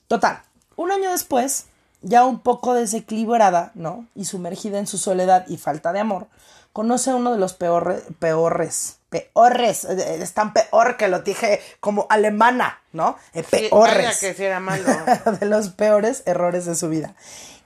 [0.07, 0.41] Total,
[0.79, 1.67] un año después,
[2.01, 4.07] ya un poco desequilibrada, ¿no?
[4.15, 6.29] Y sumergida en su soledad y falta de amor,
[6.73, 11.61] conoce a uno de los peores, peores, peores, eh, es tan peor que lo dije
[11.81, 13.17] como alemana, ¿no?
[13.35, 13.95] Eh, Sí, peores.
[13.97, 14.85] vaya que sí era malo.
[15.41, 17.15] de los peores errores de su vida.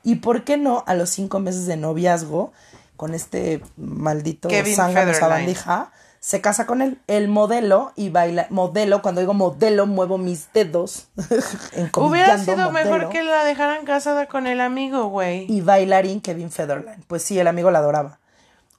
[0.02, 2.52] Y por qué no, a los cinco meses de noviazgo,
[2.96, 5.14] con este maldito Federline.
[5.14, 5.92] sabandija,
[6.22, 7.00] se casa con él.
[7.08, 11.08] El modelo y baila, modelo, cuando digo modelo, muevo mis dedos.
[11.96, 15.52] Hubiera sido mejor que la dejaran casada con el amigo, güey.
[15.52, 17.02] Y bailarín Kevin Federline.
[17.08, 18.20] Pues sí, el amigo la adoraba.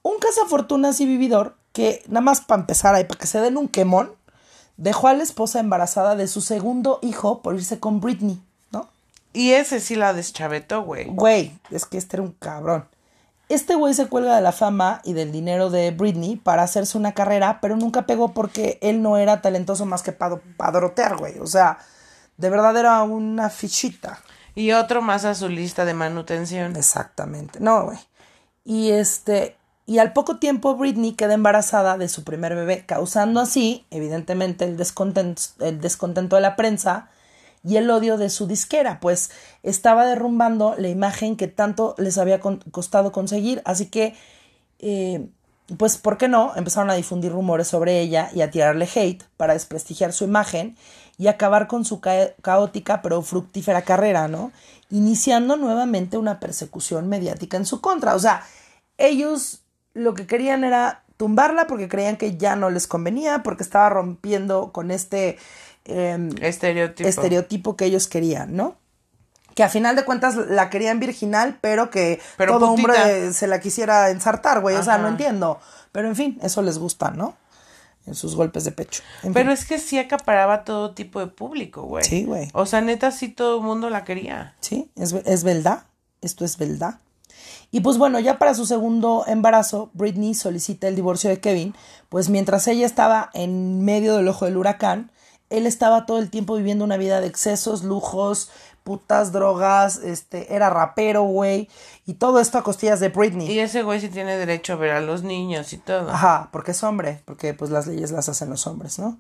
[0.04, 3.68] Un cazafortunas y vividor que, nada más para empezar ahí, para que se den un
[3.68, 4.14] quemón,
[4.78, 8.42] dejó a la esposa embarazada de su segundo hijo por irse con Britney,
[8.72, 8.88] ¿no?
[9.34, 11.08] Y ese sí la deschavetó, güey.
[11.08, 12.86] Güey, es que este era un cabrón.
[13.54, 17.12] Este güey se cuelga de la fama y del dinero de Britney para hacerse una
[17.12, 21.38] carrera, pero nunca pegó porque él no era talentoso más que para padrotear, güey.
[21.38, 21.78] O sea,
[22.38, 24.20] de verdad era una fichita.
[24.56, 26.76] Y otro más a su lista de manutención.
[26.76, 27.60] Exactamente.
[27.60, 28.00] No, güey.
[28.66, 29.56] Y este.
[29.86, 34.78] Y al poco tiempo Britney queda embarazada de su primer bebé, causando así, evidentemente, el
[34.78, 37.12] descontento, el descontento de la prensa
[37.64, 39.32] y el odio de su disquera, pues
[39.64, 43.62] estaba derrumbando la imagen que tanto les había costado conseguir.
[43.66, 44.16] Así que,
[44.80, 45.28] eh,
[45.78, 46.52] pues, ¿por qué no?
[46.56, 50.76] Empezaron a difundir rumores sobre ella y a tirarle hate para desprestigiar su imagen
[51.18, 54.52] y acabar con su ca- caótica pero fructífera carrera, ¿no?
[54.90, 58.16] Iniciando nuevamente una persecución mediática en su contra.
[58.16, 58.44] O sea,
[58.98, 59.62] ellos
[59.94, 64.72] lo que querían era tumbarla porque creían que ya no les convenía, porque estaba rompiendo
[64.74, 65.38] con este
[65.86, 67.08] em, Estereotipo.
[67.10, 68.76] estereotipo que ellos querían, ¿no?
[69.56, 72.92] Que a final de cuentas la querían virginal, pero que Pero todo putita.
[72.94, 74.76] hombre se la quisiera ensartar, güey.
[74.78, 75.60] O sea, no entiendo.
[75.92, 77.36] Pero en fin, eso les gusta, ¿no?
[78.08, 79.04] En sus golpes de pecho.
[79.22, 79.54] En Pero fin.
[79.60, 82.04] es que sí acaparaba todo tipo de público, güey.
[82.04, 82.50] Sí, güey.
[82.54, 84.56] O sea, neta, sí todo el mundo la quería.
[84.60, 85.84] Sí, es, es verdad.
[86.22, 86.96] Esto es verdad.
[87.70, 91.76] Y pues bueno, ya para su segundo embarazo, Britney solicita el divorcio de Kevin,
[92.10, 95.12] pues mientras ella estaba en medio del ojo del huracán,
[95.54, 98.50] él estaba todo el tiempo viviendo una vida de excesos, lujos,
[98.84, 101.70] putas, drogas, este, era rapero, güey,
[102.08, 103.52] y todo esto a costillas de Britney.
[103.52, 106.10] Y ese güey sí tiene derecho a ver a los niños y todo.
[106.10, 109.20] Ajá, porque es hombre, porque pues las leyes las hacen los hombres, ¿no?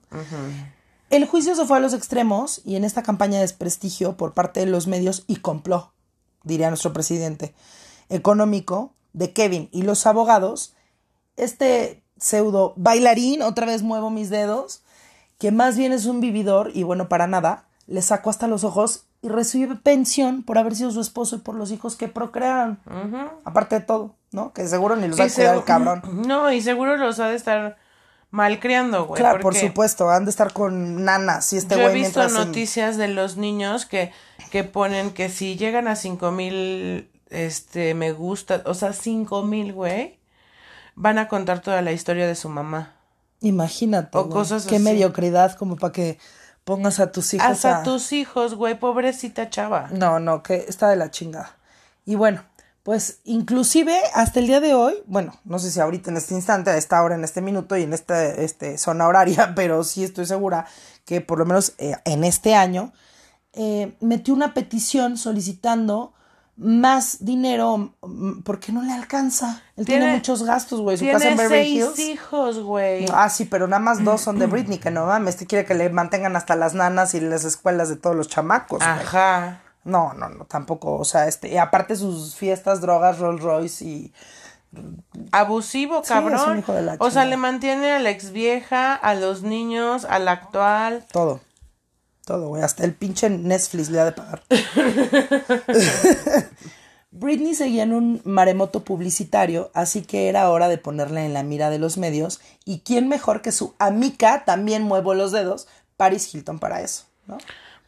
[1.12, 4.60] El juicio se fue a los extremos y en esta campaña de desprestigio por parte
[4.60, 5.92] de los medios y complot,
[6.44, 7.54] diría nuestro presidente,
[8.10, 10.74] económico de Kevin y los abogados,
[11.38, 14.83] este pseudo bailarín, otra vez muevo mis dedos,
[15.44, 19.08] que más bien es un vividor y bueno, para nada, le sacó hasta los ojos
[19.22, 22.80] y recibe pensión por haber sido su esposo y por los hijos que procrearon.
[23.44, 24.54] Aparte de todo, ¿no?
[24.54, 26.02] Que seguro ni los va a cuidar el cabrón.
[26.26, 27.76] No, y seguro los ha de estar
[28.32, 29.20] malcriando, güey.
[29.20, 32.34] Claro, por supuesto, han de estar con nanas y este Yo he güey visto en-
[32.34, 34.14] noticias de los niños que,
[34.50, 39.74] que ponen que si llegan a cinco mil este me gusta, o sea, cinco mil,
[39.74, 40.20] güey,
[40.96, 42.94] van a contar toda la historia de su mamá.
[43.44, 44.84] Imagínate, o güey, cosas qué así.
[44.84, 46.18] mediocridad como para que
[46.64, 47.84] pongas a tus hijos Hasta a...
[47.84, 49.90] tus hijos, güey, pobrecita chava.
[49.92, 51.58] No, no, que está de la chingada.
[52.06, 52.42] Y bueno,
[52.84, 56.70] pues inclusive hasta el día de hoy, bueno, no sé si ahorita en este instante,
[56.70, 60.26] a esta hora, en este minuto y en esta este, zona horaria, pero sí estoy
[60.26, 60.66] segura
[61.06, 62.94] que por lo menos eh, en este año,
[63.54, 66.14] eh, metió una petición solicitando
[66.56, 69.62] más dinero, mm, ¿por qué no le alcanza?
[69.76, 70.98] Él tiene, Tiene- muchos gastos, güey.
[70.98, 72.00] Su casa en Beverly seis Hills.
[72.00, 73.06] hijos, güey.
[73.14, 75.34] Ah, sí, pero nada más dos son de Britney, que no mames.
[75.36, 78.80] Este quiere que le mantengan hasta las nanas y las escuelas de todos los chamacos,
[78.80, 78.90] güey.
[78.90, 79.62] Ajá.
[79.84, 80.96] No, no, no, tampoco.
[80.98, 84.14] O sea, este, y aparte sus fiestas, drogas, Rolls Royce y.
[85.32, 86.40] Abusivo, Sí, cabrón.
[86.40, 89.44] es un hijo de la o sea, le mantiene a la ex vieja, a los
[89.44, 91.06] niños, al actual.
[91.12, 91.42] Todo.
[92.26, 92.64] Todo, güey.
[92.64, 94.42] Hasta el pinche Netflix le ha de pagar.
[97.12, 101.70] Britney seguía en un maremoto publicitario, así que era hora de ponerla en la mira
[101.70, 102.42] de los medios.
[102.66, 107.38] Y quién mejor que su amiga, también muevo los dedos, Paris Hilton para eso, ¿no?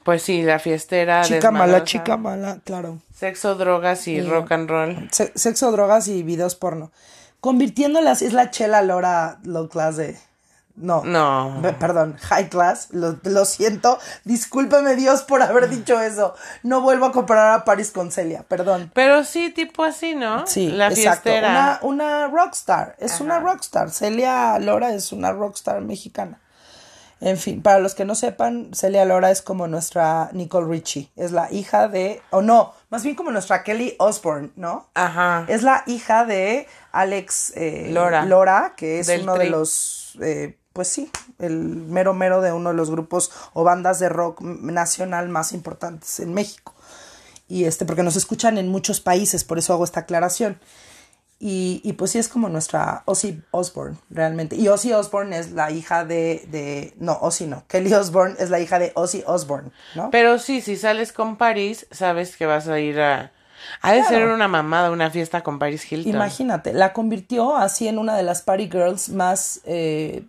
[0.03, 1.23] Pues sí, la fiestera.
[1.23, 2.99] Chica mala, chica mala, claro.
[3.15, 5.09] Sexo, drogas y rock and roll.
[5.11, 6.91] Se- sexo, drogas y videos porno.
[7.39, 10.15] Convirtiéndolas, es la chela Lora low class de.
[10.75, 11.03] No.
[11.03, 11.61] No.
[11.79, 12.89] Perdón, high class.
[12.91, 13.97] Lo, lo siento.
[14.23, 16.35] Discúlpeme Dios por haber dicho eso.
[16.63, 18.91] No vuelvo a comparar a Paris con Celia, perdón.
[18.93, 20.45] Pero sí, tipo así, ¿no?
[20.47, 21.29] Sí, La exacto.
[21.29, 21.79] fiestera.
[21.81, 22.95] Una, una rockstar.
[22.99, 23.89] Es una rockstar.
[23.91, 26.39] Celia Lora es una rockstar mexicana.
[27.21, 31.09] En fin, para los que no sepan, Celia Lora es como nuestra Nicole Richie.
[31.15, 32.21] Es la hija de.
[32.29, 34.89] O no, más bien como nuestra Kelly Osbourne, ¿no?
[34.93, 35.45] Ajá.
[35.47, 38.73] Es la hija de Alex eh, Lora.
[38.75, 41.09] que es Del uno de los, eh, pues sí,
[41.39, 46.19] el mero mero de uno de los grupos o bandas de rock nacional más importantes
[46.19, 46.75] en México.
[47.47, 50.59] Y este, porque nos escuchan en muchos países, por eso hago esta aclaración.
[51.39, 54.57] Y, y pues sí es como nuestra Ozzy Osbourne, realmente.
[54.57, 58.59] Y Ozzy Osbourne es la hija de, de, no, Ozzy no, Kelly Osbourne es la
[58.59, 60.11] hija de Ozzy Osbourne, ¿no?
[60.11, 63.31] Pero sí, si sales con París, sabes que vas a ir a.
[63.81, 66.13] Ha de ser una mamada, una fiesta con Paris Hilton.
[66.13, 70.25] Imagínate, la convirtió así en una de las party girls más eh,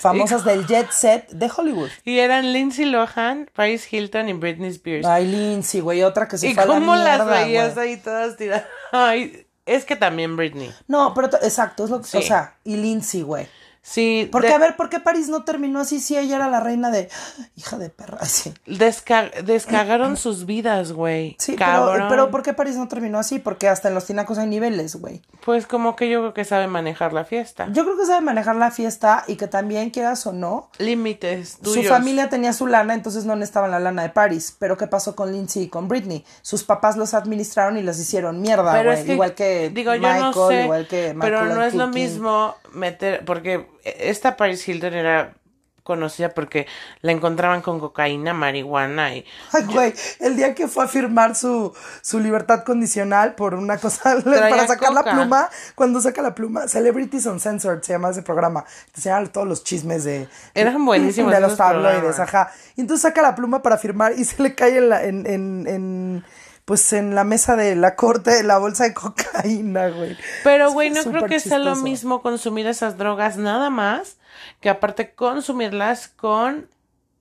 [0.00, 1.90] famosas del jet set de Hollywood.
[2.04, 5.06] Y eran Lindsay Lohan, Paris Hilton y Britney Spears.
[5.06, 7.88] Ay, Lindsay, güey, otra que se ¿Y fue a la cómo las veías güey.
[7.90, 8.64] ahí todas tiradas?
[8.92, 10.72] Ay, es que también Britney.
[10.88, 12.26] No, pero exacto, es lo que, o Sí.
[12.28, 13.46] sea, y Lindsay, güey.
[13.82, 16.60] Sí, Porque, de- a ver, ¿por qué París no terminó así si ella era la
[16.60, 17.08] reina de...
[17.56, 18.52] Hija de perra, sí.
[18.66, 21.34] desca- descagaron sus vidas, güey.
[21.38, 22.06] Sí, pero, Cabrón.
[22.10, 23.38] pero ¿por qué París no terminó así?
[23.38, 25.22] Porque hasta en los tinacos hay niveles, güey.
[25.44, 27.68] Pues como que yo creo que sabe manejar la fiesta.
[27.72, 31.84] Yo creo que sabe manejar la fiesta y que también, quieras o no, Límites tuyos.
[31.84, 34.54] Su familia tenía su lana, entonces no necesitaban la lana de Paris.
[34.58, 36.24] Pero ¿qué pasó con Lindsay y con Britney?
[36.42, 38.98] Sus papás los administraron y los hicieron mierda, Pero güey.
[39.00, 41.74] es que, igual que digo, yo Michael, no sé, igual que pero Michael no es
[41.74, 45.34] lo mismo meter, porque esta Paris Hilton era
[45.82, 46.66] conocida porque
[47.00, 51.74] la encontraban con cocaína, marihuana y Ay, güey, el día que fue a firmar su,
[52.00, 57.26] su libertad condicional por una cosa para sacar la pluma, cuando saca la pluma, Celebrities
[57.26, 61.56] Uncensored se llama ese programa, te enseñaban todos los chismes de Eran buenísimos de los
[61.56, 62.20] tabloides, programas.
[62.20, 62.52] ajá.
[62.76, 65.66] Y entonces saca la pluma para firmar y se le cae en la, en, en,
[65.66, 66.24] en
[66.64, 70.16] pues en la mesa de la corte la bolsa de cocaína, güey.
[70.44, 74.16] Pero, güey, no creo que sea lo mismo consumir esas drogas nada más
[74.60, 76.68] que aparte consumirlas con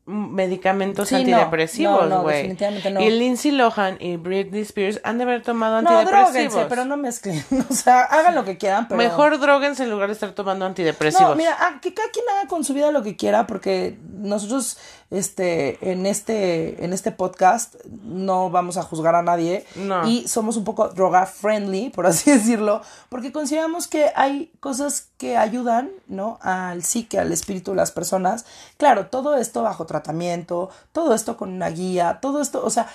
[0.05, 1.19] medicamentos Sí, no.
[1.21, 2.37] antidepresivos, No, no, güey.
[2.37, 2.99] definitivamente no.
[3.01, 6.33] Y Lindsay Lohan y Britney Spears han de haber tomado No, antidepresivos.
[6.33, 7.43] droguense, pero no mezclen.
[7.69, 8.97] O sea, hagan lo que quieran, pero...
[8.97, 11.29] Mejor droguense en lugar de estar tomando antidepresivos.
[11.29, 14.77] No, mira, ah, que cada quien haga con su vida lo que quiera, porque nosotros,
[15.12, 20.07] este, en este, en este podcast no vamos a juzgar a nadie No.
[20.07, 25.36] y somos un poco droga friendly, por así decirlo, porque consideramos que hay cosas que
[25.38, 26.38] ayudan, ¿no?
[26.41, 28.45] Al psique, al espíritu de las personas.
[28.78, 32.88] Claro, todo esto bajo tratamiento, todo esto con una guía, todo esto, o sea,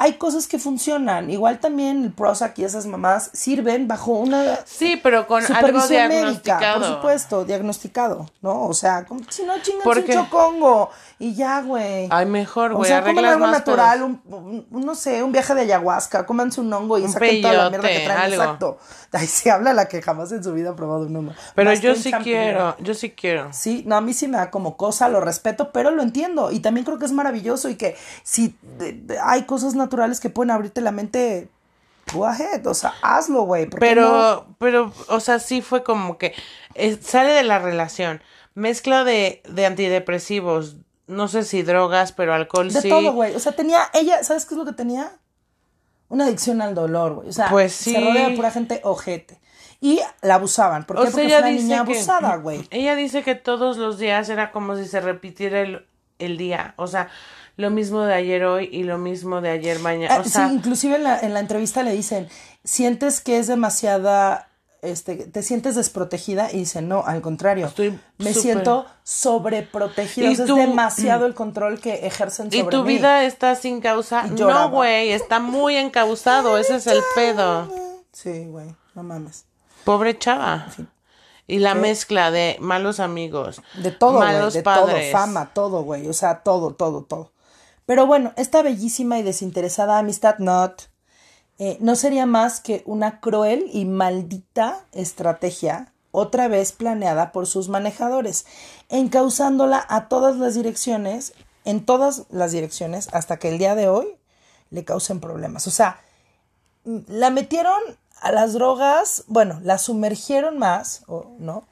[0.00, 1.28] hay cosas que funcionan.
[1.28, 6.08] Igual también el Prozac y esas mamás sirven bajo una Sí, pero con algo supervisión
[6.08, 6.18] médica,
[6.58, 6.78] diagnosticado.
[6.80, 8.62] por supuesto, diagnosticado, ¿no?
[8.62, 12.06] O sea, como si no chingan Porque- un chocongo y ya, güey.
[12.10, 14.22] Ay, mejor, O güey, sea, coman algo más natural, un,
[14.70, 17.70] un- no sé, un viaje de ayahuasca, cómanse un hongo y Un saquen toda la
[17.70, 18.42] mierda que peyote, traen, algo.
[18.44, 18.78] exacto.
[19.10, 21.32] Ay, sí, habla la que jamás en su vida ha probado un hongo.
[21.56, 22.22] Pero Más yo sí champiñón.
[22.22, 23.48] quiero, yo sí quiero.
[23.52, 26.52] Sí, no, a mí sí me da como cosa, lo respeto, pero lo entiendo.
[26.52, 29.87] Y también creo que es maravilloso y que si de- de- hay cosas naturales
[30.20, 31.48] que pueden abrirte la mente,
[32.12, 33.66] go ahead, o sea, hazlo, güey.
[33.66, 34.08] ¿por qué Pero,
[34.46, 34.56] no?
[34.58, 36.34] pero, o sea, sí fue como que
[36.74, 38.22] eh, sale de la relación.
[38.54, 40.76] Mezcla de, de antidepresivos,
[41.06, 42.88] no sé si drogas, pero alcohol De sí.
[42.88, 43.34] todo, güey.
[43.34, 45.12] O sea, tenía, ella, ¿sabes qué es lo que tenía?
[46.08, 47.28] Una adicción al dolor, güey.
[47.28, 47.92] O sea, Pues sí.
[47.92, 49.40] se rodea de pura gente ojete.
[49.80, 50.84] Y la abusaban.
[50.84, 51.02] ¿Por qué?
[51.02, 52.66] O sea, Porque ella es una niña que- abusada, güey.
[52.70, 55.86] Ella dice que todos los días era como si se repitiera el,
[56.18, 56.74] el día.
[56.76, 57.10] O sea,
[57.58, 60.14] lo mismo de ayer hoy y lo mismo de ayer mañana.
[60.14, 62.28] Ah, O sea, sí, inclusive en la, en la entrevista le dicen,
[62.64, 64.48] sientes que es demasiada
[64.80, 70.26] este, te sientes desprotegida y dice, no, al contrario, Estoy me siento sobreprotegida.
[70.26, 72.94] Y O sea, es demasiado el control que ejercen ¿Y sobre tu mí.
[72.94, 74.24] vida está sin causa?
[74.26, 74.30] Y.
[74.40, 77.68] No, güey, está muy encausado, ese es el pedo.
[78.12, 79.46] Sí, güey, no mames.
[79.84, 80.68] Pobre chava.
[81.48, 85.10] Y la mezcla de malos amigos, De todo, malos de padres.
[85.10, 87.32] todo, fama, todo, güey, o sea, todo, todo, todo.
[87.88, 90.90] Pero bueno, esta bellísima y desinteresada amistad, not,
[91.58, 97.70] eh, no sería más que una cruel y maldita estrategia, otra vez planeada por sus
[97.70, 98.44] manejadores,
[98.90, 101.32] encauzándola a todas las direcciones,
[101.64, 104.18] en todas las direcciones, hasta que el día de hoy
[104.68, 105.66] le causen problemas.
[105.66, 105.98] O sea,
[106.84, 107.80] la metieron
[108.20, 111.64] a las drogas, bueno, la sumergieron más, o no,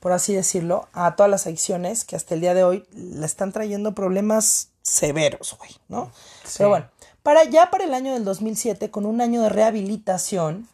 [0.00, 3.52] por así decirlo, a todas las adicciones que hasta el día de hoy le están
[3.52, 6.10] trayendo problemas severos, güey, ¿no?
[6.58, 6.88] Pero bueno,
[7.22, 10.68] para ya para el año del 2007, con un año de rehabilitación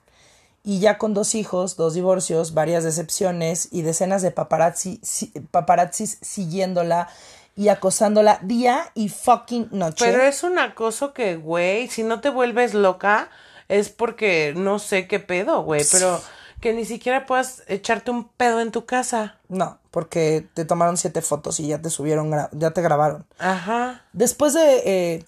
[0.64, 6.18] y ya con dos hijos, dos divorcios, varias decepciones y decenas de paparazzi, si- paparazzis
[6.22, 7.08] siguiéndola
[7.56, 10.04] y acosándola día y fucking noche.
[10.04, 13.30] Pero es un acoso que, güey, si no te vuelves loca,
[13.68, 16.20] es porque no sé qué pedo, güey, pero
[16.66, 19.36] que ni siquiera puedas echarte un pedo en tu casa.
[19.48, 23.24] No, porque te tomaron siete fotos y ya te subieron, ya te grabaron.
[23.38, 24.02] Ajá.
[24.12, 25.24] Después de eh,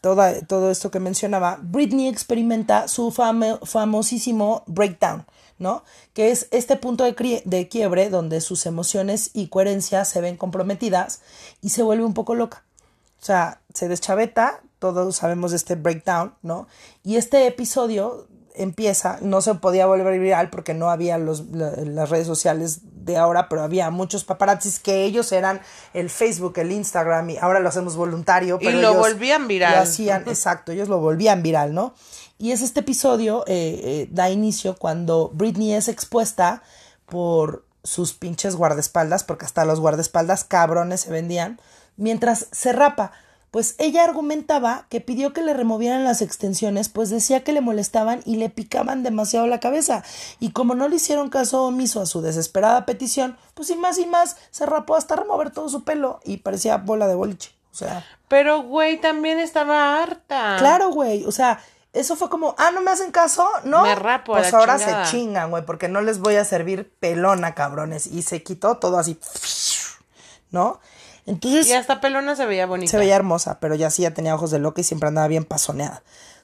[0.00, 5.26] toda, todo esto que mencionaba, Britney experimenta su famo- famosísimo breakdown,
[5.58, 5.84] ¿no?
[6.14, 11.20] Que es este punto de, de quiebre donde sus emociones y coherencia se ven comprometidas
[11.60, 12.64] y se vuelve un poco loca.
[13.20, 16.68] O sea, se deschaveta, todos sabemos de este breakdown, ¿no?
[17.04, 22.10] Y este episodio empieza, no se podía volver viral porque no había los, la- las
[22.10, 25.60] redes sociales de ahora, pero había muchos paparazzis que ellos eran
[25.94, 28.58] el Facebook, el Instagram y ahora lo hacemos voluntario.
[28.60, 29.74] Y Pero lo ellos volvían viral.
[29.76, 31.94] Lo hacían, exacto, ellos lo volvían viral, ¿no?
[32.38, 36.62] Y es este episodio, eh, eh, da inicio cuando Britney es expuesta
[37.06, 41.60] por sus pinches guardaespaldas, porque hasta los guardaespaldas cabrones se vendían,
[41.96, 43.12] mientras se rapa.
[43.50, 48.22] Pues ella argumentaba que pidió que le removieran las extensiones, pues decía que le molestaban
[48.24, 50.04] y le picaban demasiado la cabeza.
[50.38, 54.06] Y como no le hicieron caso omiso a su desesperada petición, pues sin más y
[54.06, 57.50] más se rapó hasta remover todo su pelo y parecía bola de boliche.
[57.72, 60.56] O sea, Pero, güey, también estaba harta.
[60.58, 61.24] Claro, güey.
[61.24, 61.60] O sea,
[61.92, 63.82] eso fue como, ah, no me hacen caso, ¿no?
[63.82, 65.04] Me rapo a Pues la ahora chingada.
[65.06, 68.06] se chingan, güey, porque no les voy a servir pelona, cabrones.
[68.06, 69.18] Y se quitó todo así,
[70.50, 70.80] ¿no?
[71.26, 72.90] Entonces Y hasta pelona se veía bonita.
[72.90, 75.44] se veía hermosa, pero ya sí ya tenía ojos de loca y siempre andaba bien
[75.44, 76.02] pasoneada.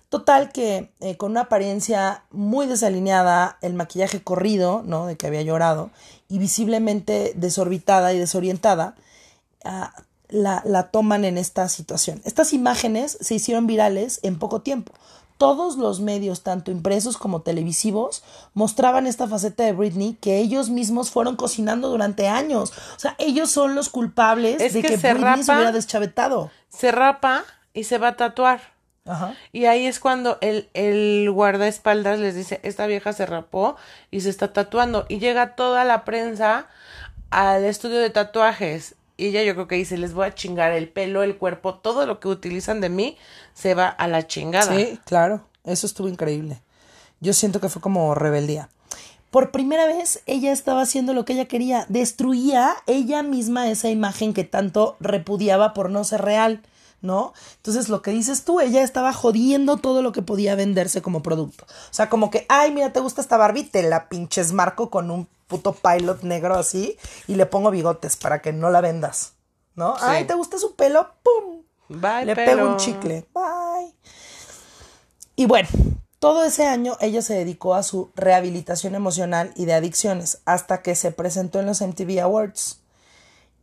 [0.08, 5.06] Total que eh, con una apariencia muy desalineada, el maquillaje corrido, ¿no?
[5.06, 5.90] De que había llorado,
[6.28, 8.94] y visiblemente desorbitada y desorientada,
[9.64, 9.92] ah,
[10.28, 12.20] la, la toman en esta situación.
[12.24, 14.92] Estas imágenes se hicieron virales en poco tiempo.
[15.38, 18.22] Todos los medios, tanto impresos como televisivos,
[18.54, 22.72] mostraban esta faceta de Britney que ellos mismos fueron cocinando durante años.
[22.96, 26.50] O sea, ellos son los culpables Es de que que, se Britney se hubiera deschavetado.
[26.68, 28.60] Se rapa y se va a tatuar.
[29.04, 29.34] Ajá.
[29.52, 33.76] Y ahí es cuando el, el guardaespaldas les dice, esta vieja se rapó
[34.10, 35.06] y se está tatuando.
[35.08, 36.66] Y llega toda la prensa
[37.30, 38.94] al estudio de tatuajes.
[39.16, 42.06] Y ella yo creo que dice, les voy a chingar el pelo, el cuerpo, todo
[42.06, 43.16] lo que utilizan de mí
[43.54, 44.76] se va a la chingada.
[44.76, 45.46] Sí, claro.
[45.64, 46.60] Eso estuvo increíble.
[47.20, 48.68] Yo siento que fue como rebeldía.
[49.30, 51.86] Por primera vez ella estaba haciendo lo que ella quería.
[51.88, 56.62] Destruía ella misma esa imagen que tanto repudiaba por no ser real,
[57.00, 57.32] ¿no?
[57.56, 61.64] Entonces lo que dices tú, ella estaba jodiendo todo lo que podía venderse como producto.
[61.64, 65.10] O sea, como que, ay, mira, te gusta esta Barbie, te la pinches marco con
[65.10, 69.34] un puto pilot negro así y le pongo bigotes para que no la vendas,
[69.74, 69.94] ¿no?
[70.00, 71.08] Ay, ¿te gusta su pelo?
[71.22, 71.62] ¡Pum!
[71.88, 72.56] Bye, Le pelo.
[72.56, 73.26] pego un chicle.
[73.32, 73.94] Bye.
[75.36, 75.68] Y bueno,
[76.18, 80.94] todo ese año ella se dedicó a su rehabilitación emocional y de adicciones hasta que
[80.94, 82.80] se presentó en los MTV Awards.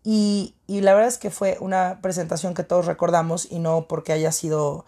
[0.05, 4.11] Y, y la verdad es que fue una presentación que todos recordamos y no porque
[4.13, 4.85] haya sido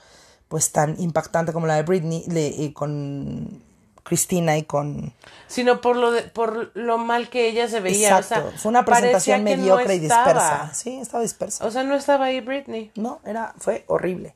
[0.47, 3.63] pues tan impactante como la de Britney le- y con
[4.05, 5.13] Cristina y con...
[5.47, 8.19] Sino por lo, de, por lo mal que ella se veía.
[8.19, 10.71] Exacto, o sea, fue una presentación no mediocre y dispersa.
[10.73, 11.65] Sí, estaba dispersa.
[11.65, 12.91] O sea, no estaba ahí Britney.
[12.95, 14.35] No, era, fue horrible.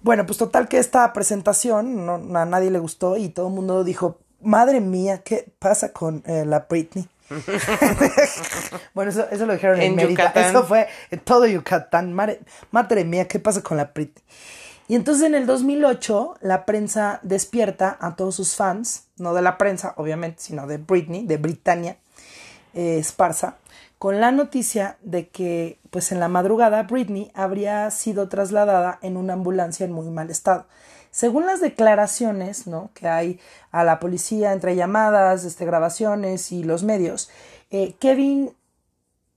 [0.00, 3.82] Bueno, pues total que esta presentación no, a nadie le gustó y todo el mundo
[3.82, 7.08] dijo, madre mía, ¿qué pasa con eh, la Britney?
[8.94, 10.32] bueno, eso, eso lo dijeron en, En Mérida.
[10.36, 12.12] Eso fue en todo Yucatán.
[12.12, 12.40] Madre,
[12.70, 14.22] madre mía, ¿qué pasa con la Britney?
[14.88, 19.58] Y entonces en el 2008 la prensa despierta a todos sus fans, no de la
[19.58, 21.98] prensa, obviamente, sino de Britney, de Britannia,
[22.72, 23.58] eh, Esparza,
[23.98, 29.34] con la noticia de que, pues en la madrugada, Britney habría sido trasladada en una
[29.34, 30.66] ambulancia en muy mal estado.
[31.10, 32.90] Según las declaraciones, ¿no?
[32.94, 37.28] Que hay a la policía entre llamadas, este, grabaciones y los medios,
[37.70, 38.54] eh, Kevin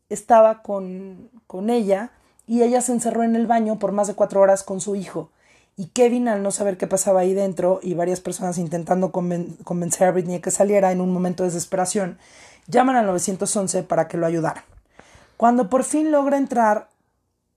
[0.10, 2.12] estaba con, con ella
[2.48, 5.32] y ella se encerró en el baño por más de cuatro horas con su hijo.
[5.82, 10.08] Y Kevin, al no saber qué pasaba ahí dentro y varias personas intentando conven- convencer
[10.08, 12.20] a Britney que saliera en un momento de desesperación,
[12.68, 14.64] llaman al 911 para que lo ayudaran.
[15.38, 16.90] Cuando por fin logra entrar,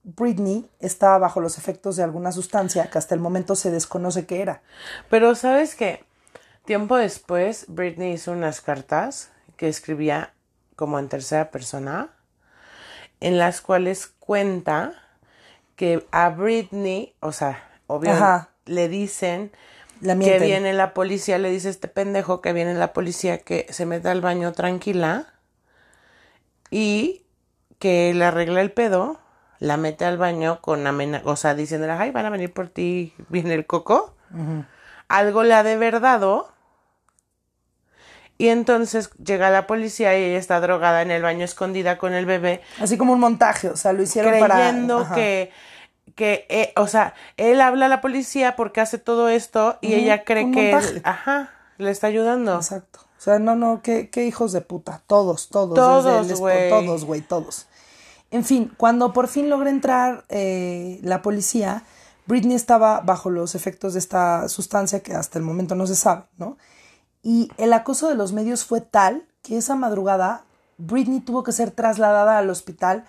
[0.01, 4.41] Britney estaba bajo los efectos de alguna sustancia que hasta el momento se desconoce qué
[4.41, 4.63] era.
[5.11, 6.03] Pero sabes que
[6.65, 10.33] tiempo después Britney hizo unas cartas que escribía
[10.75, 12.09] como en tercera persona,
[13.19, 14.93] en las cuales cuenta
[15.75, 18.49] que a Britney, o sea, Ajá.
[18.65, 19.51] le dicen
[20.01, 23.85] La que viene la policía, le dice este pendejo que viene la policía que se
[23.85, 25.27] meta al baño tranquila
[26.69, 27.23] y
[27.79, 29.19] que le arregla el pedo,
[29.59, 33.13] la mete al baño con amenaza, o sea, diciéndole, ay, van a venir por ti,
[33.29, 34.15] viene el coco.
[35.07, 36.21] Algo le ha de verdad
[38.37, 42.25] y entonces llega la policía y ella está drogada en el baño escondida con el
[42.25, 44.55] bebé, Así como un montaje, o sea, lo hicieron para...
[44.55, 45.15] creyendo Ajá.
[45.15, 45.51] que
[46.13, 50.23] que eh, o sea él habla a la policía porque hace todo esto y ella
[50.23, 52.99] cree que él, ajá le está ayudando Exacto.
[53.17, 55.01] O sea, no, no, qué, qué hijos de puta.
[55.07, 55.73] Todos, todos.
[55.73, 56.69] Todos, güey.
[56.69, 57.65] Todos, güey, todos.
[58.29, 61.83] En fin, cuando por fin logra entrar eh, la policía,
[62.25, 66.25] Britney estaba bajo los efectos de esta sustancia que hasta el momento no se sabe,
[66.37, 66.57] ¿no?
[67.23, 70.43] Y el acoso de los medios fue tal que esa madrugada
[70.77, 73.05] Britney tuvo que ser trasladada al hospital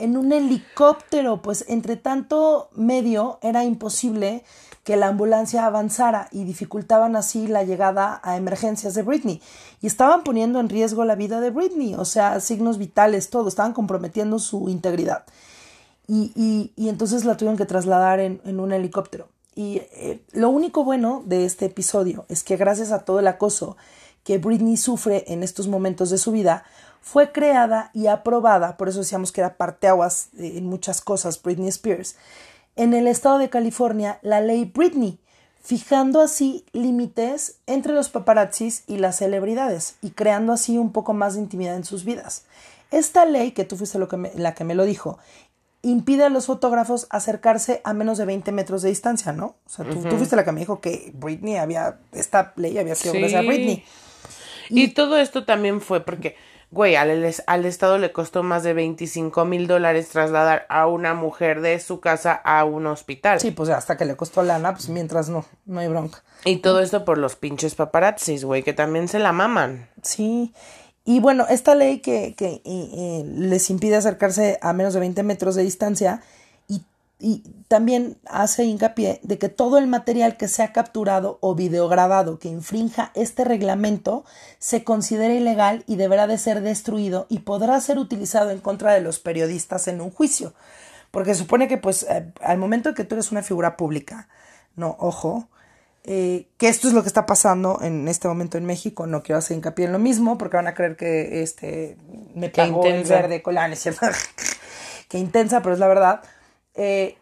[0.00, 4.44] en un helicóptero, pues entre tanto medio era imposible
[4.84, 9.42] que la ambulancia avanzara y dificultaban así la llegada a emergencias de Britney.
[9.80, 13.72] Y estaban poniendo en riesgo la vida de Britney, o sea, signos vitales, todo, estaban
[13.72, 15.24] comprometiendo su integridad.
[16.08, 19.28] Y, y, y entonces la tuvieron que trasladar en, en un helicóptero.
[19.54, 23.76] Y eh, lo único bueno de este episodio es que gracias a todo el acoso
[24.24, 26.64] que Britney sufre en estos momentos de su vida,
[27.02, 31.68] fue creada y aprobada, por eso decíamos que era parteaguas eh, en muchas cosas, Britney
[31.68, 32.16] Spears,
[32.76, 35.18] en el estado de California la ley Britney,
[35.62, 41.34] fijando así límites entre los paparazzis y las celebridades y creando así un poco más
[41.34, 42.44] de intimidad en sus vidas.
[42.90, 45.18] Esta ley, que tú fuiste lo que me- la que me lo dijo,
[45.82, 49.56] impide a los fotógrafos acercarse a menos de 20 metros de distancia, ¿no?
[49.66, 52.94] O sea, tú, tú fuiste la que me dijo que Britney había, esta ley había
[52.94, 53.20] sido Sí.
[53.20, 53.84] gracias a Britney.
[54.68, 56.36] y todo esto también fue porque
[56.70, 61.60] güey al, al estado le costó más de 25 mil dólares trasladar a una mujer
[61.60, 65.28] de su casa a un hospital Sí, pues hasta que le costó lana, pues mientras
[65.28, 66.22] no, no hay bronca.
[66.44, 70.52] y todo esto por los pinches paparazzis güey que también se la maman Sí.
[71.04, 75.22] Y bueno, esta ley que, que eh, eh, les impide acercarse a menos de 20
[75.22, 76.22] metros de distancia
[77.20, 82.48] y, también hace hincapié de que todo el material que sea capturado o videograbado que
[82.48, 84.24] infrinja este reglamento
[84.58, 89.00] se considera ilegal y deberá de ser destruido y podrá ser utilizado en contra de
[89.00, 90.52] los periodistas en un juicio.
[91.12, 94.28] Porque supone que pues eh, al momento que tú eres una figura pública,
[94.74, 95.48] no, ojo,
[96.02, 99.06] eh, que esto es lo que está pasando en este momento en México.
[99.06, 101.96] No quiero hacer hincapié en lo mismo porque van a creer que este
[102.34, 104.06] me pagó el verde colán, es cierto.
[105.08, 106.22] que intensa, pero es la verdad.
[106.82, 107.18] Eh,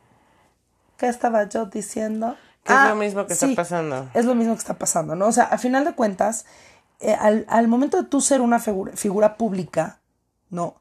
[0.96, 2.36] ¿Qué estaba yo diciendo?
[2.62, 4.08] Que es Ah, lo mismo que está pasando.
[4.14, 5.26] Es lo mismo que está pasando, ¿no?
[5.26, 6.44] O sea, a final de cuentas,
[7.00, 9.98] eh, al, al momento de tú ser una figura, figura pública,
[10.50, 10.76] ¿no?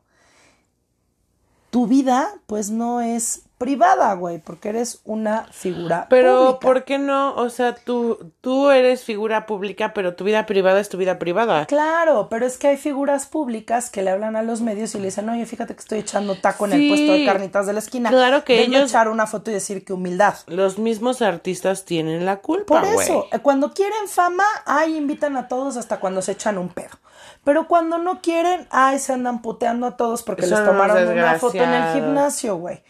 [1.71, 6.59] Tu vida, pues no es privada, güey, porque eres una figura Pero, pública.
[6.59, 7.33] ¿por qué no?
[7.35, 11.65] O sea, tú, tú eres figura pública, pero tu vida privada es tu vida privada.
[11.65, 15.05] Claro, pero es que hay figuras públicas que le hablan a los medios y le
[15.05, 18.09] dicen, oye, fíjate que estoy echando taco en el puesto de carnitas de la esquina.
[18.09, 20.35] Claro que Vengo a ellos- echar una foto y decir que humildad.
[20.45, 25.47] Los mismos artistas tienen la culpa, Por eso, eh, cuando quieren fama, ay, invitan a
[25.47, 26.97] todos hasta cuando se echan un pedo.
[27.43, 31.57] Pero cuando no quieren, ay, se andan puteando a todos porque les tomaron una foto
[31.57, 32.83] en el gimnasio, güey.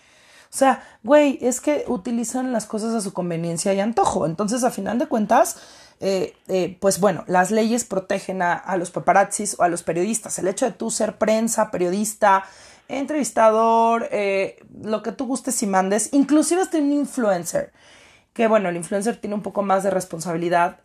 [0.58, 4.26] O sea, güey, es que utilizan las cosas a su conveniencia y antojo.
[4.26, 5.58] Entonces, a final de cuentas,
[5.99, 10.39] eh, eh, pues bueno, las leyes protegen a, a los paparazzis o a los periodistas.
[10.39, 12.43] El hecho de tú ser prensa, periodista,
[12.88, 17.72] entrevistador, eh, lo que tú gustes y mandes, inclusive hasta un influencer,
[18.34, 20.80] que bueno, el influencer tiene un poco más de responsabilidad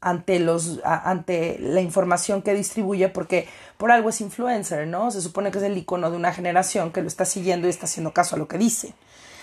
[0.00, 3.48] ante los ante la información que distribuye porque
[3.82, 5.10] por algo es influencer, ¿no?
[5.10, 7.86] Se supone que es el icono de una generación que lo está siguiendo y está
[7.86, 8.94] haciendo caso a lo que dice.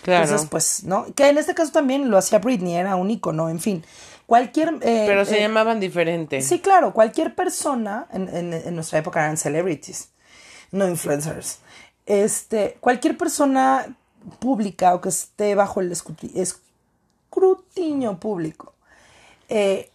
[0.01, 0.23] Claro.
[0.23, 1.07] Entonces, pues, ¿no?
[1.13, 3.83] Que en este caso también lo hacía Britney, era un icono, en fin.
[4.25, 6.41] Cualquier eh, pero se eh, llamaban diferente.
[6.41, 10.07] Sí, claro, cualquier persona, en, en- en nuestra época eran celebrities,
[10.71, 11.59] no influencers.
[12.05, 13.93] Este, cualquier persona
[14.39, 16.61] pública o que esté bajo el escruti- es-
[17.25, 18.73] escrutinio público,
[19.49, 19.89] eh,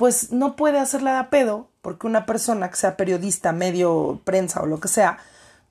[0.00, 4.66] pues no puede hacerla de pedo porque una persona que sea periodista, medio, prensa o
[4.66, 5.18] lo que sea,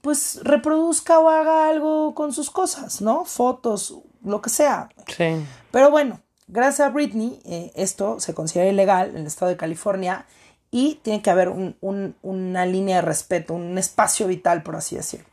[0.01, 3.25] pues reproduzca o haga algo con sus cosas, ¿no?
[3.25, 4.89] Fotos, lo que sea.
[5.07, 5.43] Sí.
[5.71, 10.27] Pero bueno, gracias a Britney, eh, esto se considera ilegal en el estado de California
[10.69, 14.95] y tiene que haber un- un- una línea de respeto, un espacio vital, por así
[14.95, 15.25] decirlo.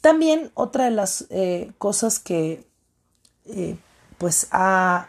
[0.00, 2.66] También otra de las eh, cosas que
[3.46, 3.76] eh,
[4.18, 5.06] pues ha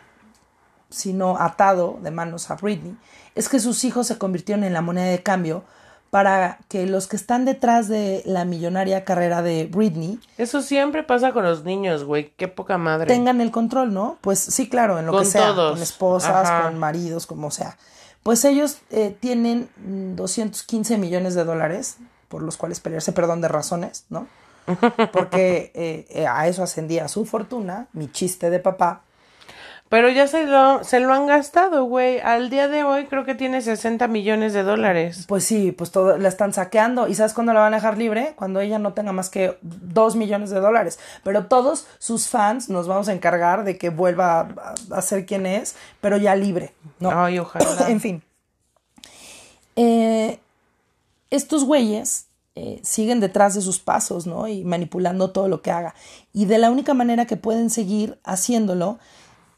[0.95, 2.95] sino atado de manos a Britney
[3.35, 5.63] es que sus hijos se convirtieron en la moneda de cambio
[6.09, 11.33] para que los que están detrás de la millonaria carrera de Britney Eso siempre pasa
[11.33, 12.31] con los niños, güey.
[12.37, 13.07] Qué poca madre.
[13.07, 14.17] tengan el control, ¿no?
[14.21, 15.73] Pues sí, claro, en lo Con que sea, todos.
[15.73, 16.63] con esposas, Ajá.
[16.63, 17.77] con maridos, como sea.
[18.23, 21.97] Pues ellos eh, tienen mm, 215 millones de dólares
[22.29, 24.27] por los cuales pelearse, perdón, de razones, ¿no?
[25.11, 29.01] Porque eh, eh, a eso ascendía su fortuna, mi chiste de papá.
[29.87, 32.19] Pero ya se lo, se lo han gastado, güey.
[32.19, 35.25] Al día de hoy creo que tiene 60 millones de dólares.
[35.27, 37.07] Pues sí, pues todo la están saqueando.
[37.07, 38.33] ¿Y sabes cuándo la van a dejar libre?
[38.35, 40.99] Cuando ella no tenga más que 2 millones de dólares.
[41.23, 45.45] Pero todos sus fans nos vamos a encargar de que vuelva a, a ser quien
[45.45, 47.11] es, pero ya libre, ¿no?
[47.11, 47.67] Ay, ojalá.
[47.87, 48.23] en fin.
[49.75, 50.39] Eh,
[51.29, 54.47] estos güeyes eh, siguen detrás de sus pasos, ¿no?
[54.47, 55.93] Y manipulando todo lo que haga.
[56.31, 58.97] Y de la única manera que pueden seguir haciéndolo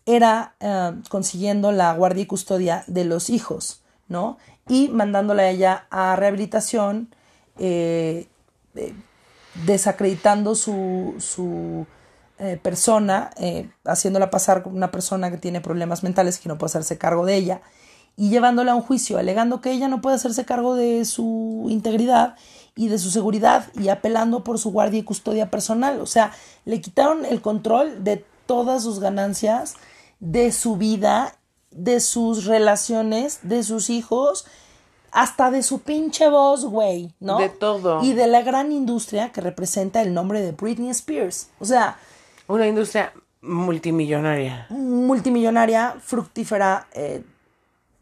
[0.07, 4.37] era eh, consiguiendo la guardia y custodia de los hijos, ¿no?
[4.67, 7.13] Y mandándola a ella a rehabilitación,
[7.59, 8.27] eh,
[8.75, 8.93] eh,
[9.65, 11.85] desacreditando su, su
[12.39, 13.31] eh, persona,
[13.85, 17.35] haciéndola pasar como una persona que tiene problemas mentales que no puede hacerse cargo de
[17.35, 17.61] ella
[18.17, 22.35] y llevándola a un juicio, alegando que ella no puede hacerse cargo de su integridad
[22.75, 26.01] y de su seguridad y apelando por su guardia y custodia personal.
[26.01, 26.31] O sea,
[26.65, 29.75] le quitaron el control de todas sus ganancias,
[30.19, 31.35] de su vida,
[31.71, 34.45] de sus relaciones, de sus hijos,
[35.11, 37.37] hasta de su pinche voz, güey, ¿no?
[37.39, 38.03] De todo.
[38.03, 41.49] Y de la gran industria que representa el nombre de Britney Spears.
[41.59, 41.97] O sea,
[42.47, 44.67] Una industria multimillonaria.
[44.69, 47.23] multimillonaria, fructífera, eh,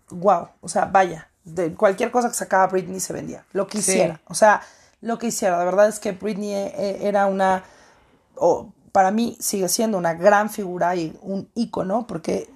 [0.10, 3.92] wow, o sea, vaya, de cualquier cosa que sacaba Britney se vendía, lo que Sí.
[3.92, 4.62] hiciera, o sea,
[5.02, 7.64] lo que hiciera, la verdad es que Britney eh, era una,
[8.96, 12.50] para mí sigue siendo una gran figura y un ícono, porque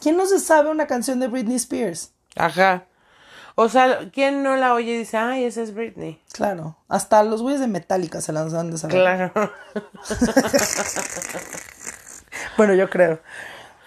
[0.00, 2.12] ¿quién no se sabe una canción de Britney Spears?
[2.36, 2.84] Ajá.
[3.56, 6.22] O sea, ¿quién no la oye y dice, ay, esa es Britney?
[6.32, 9.00] Claro, hasta los güeyes de Metallica se las han de saber.
[9.00, 9.32] Claro.
[12.56, 13.20] Bueno, yo creo.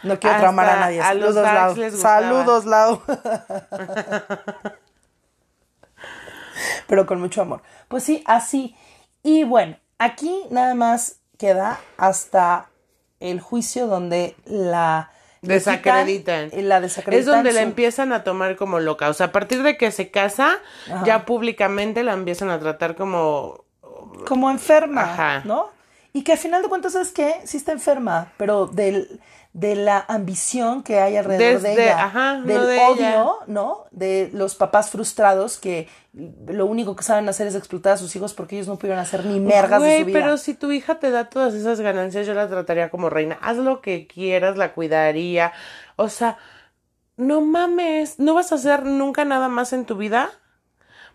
[0.01, 0.99] No quiero Hasta traumar a nadie.
[0.99, 1.85] a los Saludos, Darks Lau.
[1.85, 2.01] les.
[2.01, 3.01] Saludos, Lau.
[6.87, 7.61] Pero con mucho amor.
[7.87, 8.75] Pues sí, así.
[9.21, 12.69] Y bueno, aquí nada más queda hasta
[13.19, 15.09] el juicio donde la
[15.41, 16.49] Desacreditan.
[16.51, 17.19] quitan- La desacreditan.
[17.19, 19.09] Es donde la empiezan a tomar como loca.
[19.09, 20.57] O sea, a partir de que se casa,
[21.05, 23.65] ya públicamente la empiezan a tratar como...
[24.25, 25.41] como enferma, Ajá.
[25.45, 25.69] ¿no?
[26.13, 29.19] Y que al final de cuentas es que sí está enferma, pero del,
[29.53, 33.25] de la ambición que hay alrededor de ella, ajá, no del de odio, ella.
[33.45, 33.85] ¿no?
[33.91, 35.87] De los papás frustrados que
[36.47, 39.25] lo único que saben hacer es explotar a sus hijos porque ellos no pudieron hacer
[39.25, 40.19] ni mergas de su vida.
[40.19, 43.37] pero si tu hija te da todas esas ganancias, yo la trataría como reina.
[43.41, 45.53] Haz lo que quieras, la cuidaría.
[45.97, 46.37] O sea,
[47.15, 50.31] no mames, ¿no vas a hacer nunca nada más en tu vida?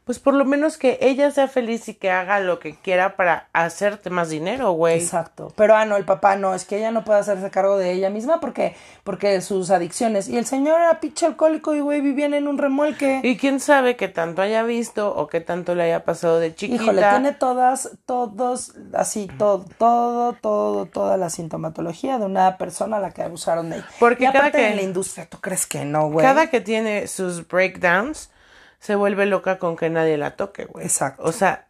[0.09, 3.49] Pues por lo menos que ella sea feliz y que haga lo que quiera para
[3.53, 4.99] hacerte más dinero, güey.
[5.03, 5.53] Exacto.
[5.55, 8.09] Pero ah, no, el papá no, es que ella no puede hacerse cargo de ella
[8.09, 10.27] misma porque, porque sus adicciones.
[10.31, 13.21] Y el señor era pinche alcohólico y güey vivían en un remolque.
[13.23, 16.85] Y quién sabe qué tanto haya visto o qué tanto le haya pasado de chiquita.
[16.85, 23.01] Híjole, tiene todas, todos, así, todo, todo, todo, toda la sintomatología de una persona a
[23.01, 23.87] la que abusaron de ella.
[24.01, 26.25] Porque y cada que- en la industria, ¿tú crees que no, güey?
[26.25, 28.31] Cada que tiene sus breakdowns,
[28.79, 30.85] se vuelve loca con que nadie la toque, güey.
[30.87, 31.23] Exacto.
[31.25, 31.65] O sea,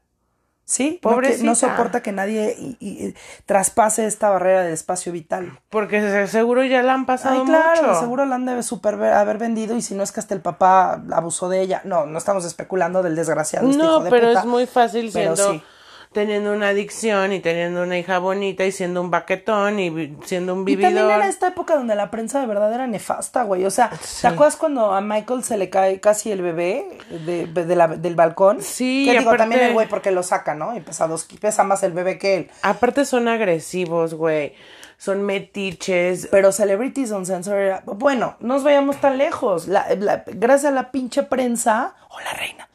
[0.71, 1.47] Sí, Pobrecita.
[1.47, 3.15] no soporta que nadie y- y- y
[3.47, 5.59] traspase esta barrera del espacio vital.
[5.71, 8.01] porque se- seguro ya la han pasado Ay, claro, mucho.
[8.01, 11.03] seguro la han de super haber vendido y si no es que hasta el papá
[11.11, 11.81] abusó de ella.
[11.85, 15.09] No, no estamos especulando del desgraciado este hijo No, de pero puta, es muy fácil
[15.11, 15.65] pero siendo sí.
[16.13, 20.61] Teniendo una adicción y teniendo una hija bonita y siendo un baquetón y siendo un
[20.69, 21.13] Y también vividor.
[21.13, 23.65] era esta época donde la prensa de verdad era nefasta, güey.
[23.65, 23.91] O sea,
[24.21, 26.87] ¿te acuerdas cuando a Michael se le cae casi el bebé
[27.27, 28.63] de, de la- del balcón?
[28.63, 30.77] Sí, Que digo, aparte- también el güey porque lo saca, ¿no?
[30.77, 32.51] Y pesa, dos, pesa más el bebé que él.
[32.63, 34.55] Aparte son agresivos, güey.
[34.97, 36.27] Son metiches.
[36.31, 37.83] Pero Celebrities on Censor era...
[37.87, 39.69] Bueno, no nos vayamos tan lejos.
[39.69, 41.95] La- la- gracias a la pinche prensa...
[42.11, 42.69] ¡Oh, la reina!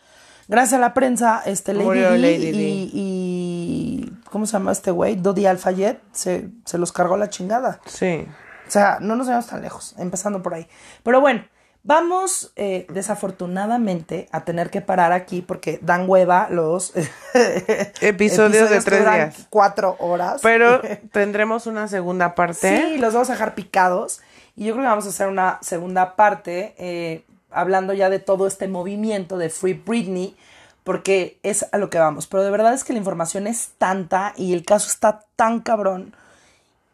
[0.48, 5.16] Gracias a la prensa, este, Lady Murió Lady y, ¿cómo se llama este güey?
[5.16, 7.80] Dodi Alfayet se, se los cargó la chingada.
[7.86, 8.28] Sí.
[8.68, 10.68] O sea, no nos vayamos tan lejos, empezando por ahí.
[11.04, 11.44] Pero bueno,
[11.84, 16.94] vamos eh, desafortunadamente a tener que parar aquí porque dan hueva los
[18.02, 19.48] Episodios de que tres días.
[19.50, 20.42] Cuatro horas.
[20.42, 22.78] Pero tendremos una segunda parte.
[22.78, 24.22] Sí, los vamos a dejar picados.
[24.56, 28.48] Y yo creo que vamos a hacer una segunda parte eh, hablando ya de todo
[28.48, 30.36] este movimiento de Free Britney,
[30.84, 32.28] porque es a lo que vamos.
[32.28, 36.16] Pero de verdad es que la información es tanta y el caso está tan cabrón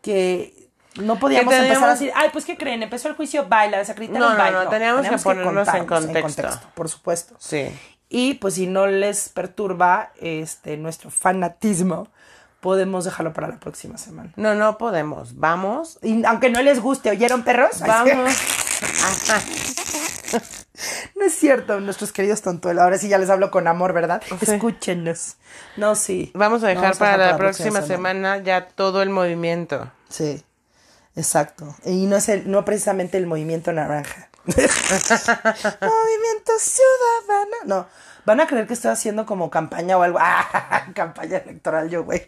[0.02, 0.54] que
[0.96, 2.84] no podíamos teníamos- empezar a decir, ay, pues ¿qué creen?
[2.84, 4.64] Empezó el juicio, baila, desacreditaron, No, no, baila.
[4.66, 6.68] no, teníamos que ponernos en contarnos contexto.
[6.76, 7.36] por supuesto.
[7.40, 7.70] Sí.
[8.10, 12.08] Y pues si no les perturba este nuestro fanatismo,
[12.60, 14.34] podemos dejarlo para la próxima semana.
[14.36, 15.38] No, no podemos.
[15.38, 16.00] Vamos.
[16.02, 17.80] Y aunque no les guste, ¿oyeron perros?
[17.82, 18.34] Vamos.
[21.16, 22.82] No es cierto, nuestros queridos tontuelos.
[22.82, 24.22] Ahora sí ya les hablo con amor, ¿verdad?
[24.28, 24.54] Sí.
[24.54, 25.36] Escúchenos.
[25.76, 26.32] No, sí.
[26.34, 29.92] Vamos a dejar Vamos para dejar la próxima semana ya todo el movimiento.
[30.08, 30.44] Sí,
[31.16, 31.76] exacto.
[31.86, 34.30] Y no es el, no precisamente el movimiento naranja.
[34.46, 34.62] movimiento
[36.60, 37.58] ciudadano.
[37.66, 37.88] No,
[38.26, 40.20] van a creer que estoy haciendo como campaña o algo.
[40.72, 42.28] Ah, campaña electoral yo, güey.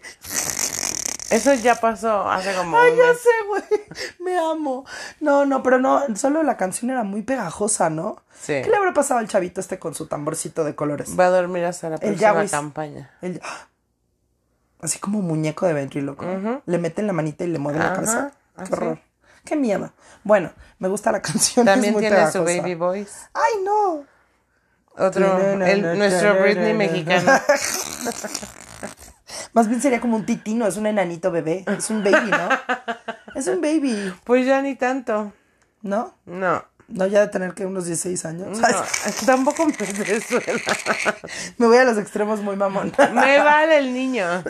[1.32, 3.64] Eso ya pasó hace como Ay, un ya sé, güey.
[4.20, 4.86] Me amo.
[5.20, 8.22] No, no, pero no, solo la canción era muy pegajosa, ¿no?
[8.40, 8.62] Sí.
[8.62, 11.18] ¿Qué le habrá pasado al chavito este con su tamborcito de colores?
[11.20, 12.52] Va a dormir hasta la El próxima Yawis.
[12.52, 13.12] campaña.
[13.22, 13.68] El- ¡ah!
[14.82, 16.26] así como muñeco de ventríloco.
[16.66, 18.32] Le meten la manita y le mueven la cabeza.
[18.58, 18.74] Qué así.
[18.74, 19.00] horror.
[19.46, 19.92] Qué miedo.
[20.24, 21.68] Bueno, me gusta la canción.
[21.68, 23.12] es También muy tiene su baby voice.
[23.34, 24.04] Ay, no.
[24.98, 27.32] Otro, el- nuestro Britney mexicano.
[29.54, 31.66] Más bien sería como un titino, es un enanito bebé.
[31.78, 32.50] Es un baby, ¿no?
[33.36, 35.32] Es un baby, Pues ya ni tanto.
[35.82, 36.14] ¿no?
[36.26, 36.64] No.
[36.88, 38.60] No, ya de tener que unos 16 años.
[38.60, 38.68] No,
[39.26, 39.74] tampoco me
[40.20, 40.60] suena.
[41.58, 42.92] Me voy a los extremos muy mamón.
[43.14, 44.26] Me vale el niño.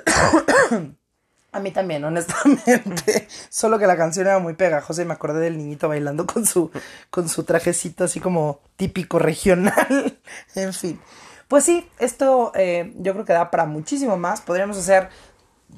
[1.54, 3.28] A mí también, honestamente.
[3.50, 6.72] Solo que la canción era muy pegajosa y me acordé del niñito bailando con su,
[7.10, 10.18] con su trajecito así como típico regional.
[10.56, 11.00] en fin.
[11.52, 14.40] Pues sí, esto eh, yo creo que da para muchísimo más.
[14.40, 15.10] Podríamos hacer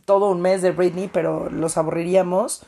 [0.05, 2.61] todo un mes de Britney, pero los aburriríamos.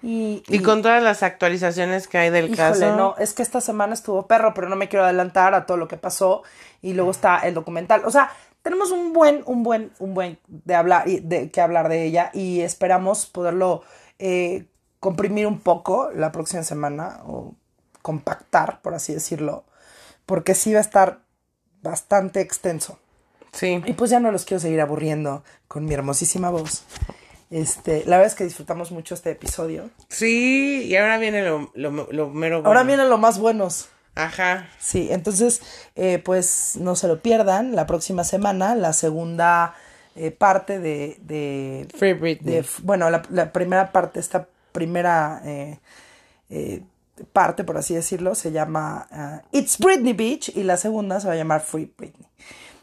[0.00, 2.96] Y, Y con todas las actualizaciones que hay del Híjole, caso.
[2.96, 5.88] no, es que esta semana estuvo perro, pero no me quiero adelantar a todo lo
[5.88, 6.44] que pasó.
[6.82, 8.02] Y luego está el documental.
[8.04, 8.30] O sea,
[8.62, 12.30] tenemos un buen, un buen, un buen de hablar, y de que hablar de ella.
[12.32, 13.82] Y esperamos poderlo
[14.20, 14.66] eh,
[15.00, 17.22] comprimir un poco la próxima semana.
[17.26, 17.56] O
[18.02, 19.64] compactar, por así decirlo.
[20.26, 21.22] Porque sí va a estar
[21.82, 22.98] bastante extenso.
[23.52, 23.82] Sí.
[23.84, 26.84] Y pues ya no los quiero seguir aburriendo con mi hermosísima voz.
[27.50, 29.90] Este, la verdad es que disfrutamos mucho este episodio.
[30.08, 32.68] Sí, y ahora viene lo, lo, lo mero bueno.
[32.68, 33.88] Ahora vienen los más buenos.
[34.14, 34.68] Ajá.
[34.78, 35.60] Sí, entonces,
[35.96, 39.74] eh, pues no se lo pierdan la próxima semana, la segunda
[40.16, 42.54] eh, parte de, de, Free Britney.
[42.56, 45.78] de- bueno, la, la primera parte, esta primera eh,
[46.50, 46.82] eh,
[47.32, 51.34] parte, por así decirlo, se llama ah, It's Britney Beach y la segunda se va
[51.34, 52.26] a llamar Free Britney.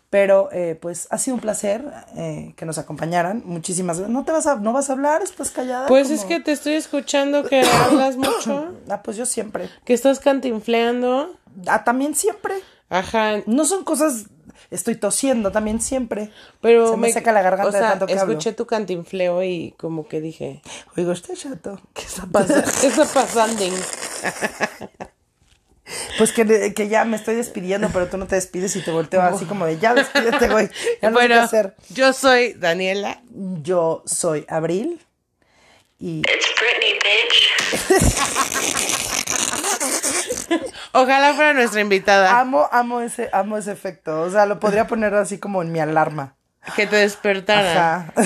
[0.09, 1.85] Pero eh, pues ha sido un placer
[2.15, 3.43] eh, que nos acompañaran.
[3.45, 4.11] Muchísimas gracias.
[4.11, 5.21] ¿No te vas a, no vas a hablar?
[5.21, 5.87] ¿Estás callada?
[5.87, 9.69] Pues como- es que te estoy escuchando que hablas mucho, Ah, pues yo siempre.
[9.85, 11.35] que estás cantinfleando.
[11.67, 12.55] Ah, también siempre.
[12.89, 13.43] Ajá.
[13.45, 14.25] No son cosas.
[14.71, 16.31] Estoy tosiendo también siempre.
[16.61, 18.33] Pero Se me seca la garganta o sea, de tanto que hablo.
[18.33, 20.61] escuché tu cantinfleo y como que dije,
[20.95, 21.81] Oigo, está chato.
[21.93, 22.71] ¿qué está pasando?
[22.79, 23.63] ¿Qué está pasando?
[26.19, 29.21] Pues que, que ya me estoy despidiendo, pero tú no te despides y te volteo
[29.23, 30.69] así como de ya despídete, güey.
[31.01, 31.75] Ya no sé qué bueno, hacer.
[31.89, 33.21] yo soy Daniela.
[33.63, 35.01] Yo soy Abril
[35.97, 37.49] y It's Britney, bitch.
[40.93, 42.39] Ojalá fuera nuestra invitada.
[42.39, 44.21] amo, amo ese, amo ese efecto.
[44.21, 46.35] O sea, lo podría poner así como en mi alarma.
[46.76, 47.95] Que te despertara.
[47.95, 48.13] Ajá.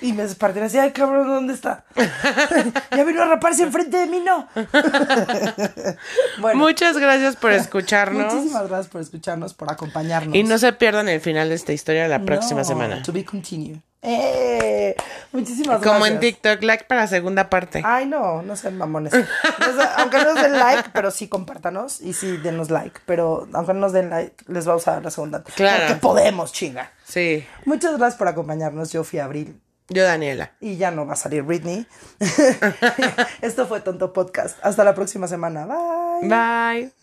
[0.00, 1.84] Y me desperté así, ay cabrón, ¿dónde está?
[2.96, 4.48] ya vino a raparse enfrente de mí, no.
[6.38, 8.32] bueno, Muchas gracias por escucharnos.
[8.32, 10.36] muchísimas gracias por escucharnos, por acompañarnos.
[10.36, 13.02] Y no se pierdan el final de esta historia la próxima No, semana.
[13.02, 13.78] To be continued.
[14.02, 14.94] ¡Eh!
[15.32, 16.10] Muchísimas Como gracias.
[16.12, 17.82] en TikTok, like para segunda parte.
[17.84, 19.12] Ay, no, no sean mamones.
[19.12, 19.24] No
[19.96, 23.00] aunque no nos den like, pero sí compártanos y sí denos like.
[23.06, 25.42] Pero aunque no nos den like, les vamos a dar la segunda.
[25.42, 25.84] Claro.
[25.86, 26.92] Porque podemos, chinga.
[27.04, 27.44] Sí.
[27.64, 28.92] Muchas gracias por acompañarnos.
[28.92, 30.52] Yo fui Abril Yo, Daniela.
[30.60, 31.86] y ya no va a salir Britney.
[33.42, 34.58] Esto fue Tonto Podcast.
[34.62, 35.66] Hasta la próxima semana.
[35.66, 36.28] Bye.
[36.28, 36.98] Bye.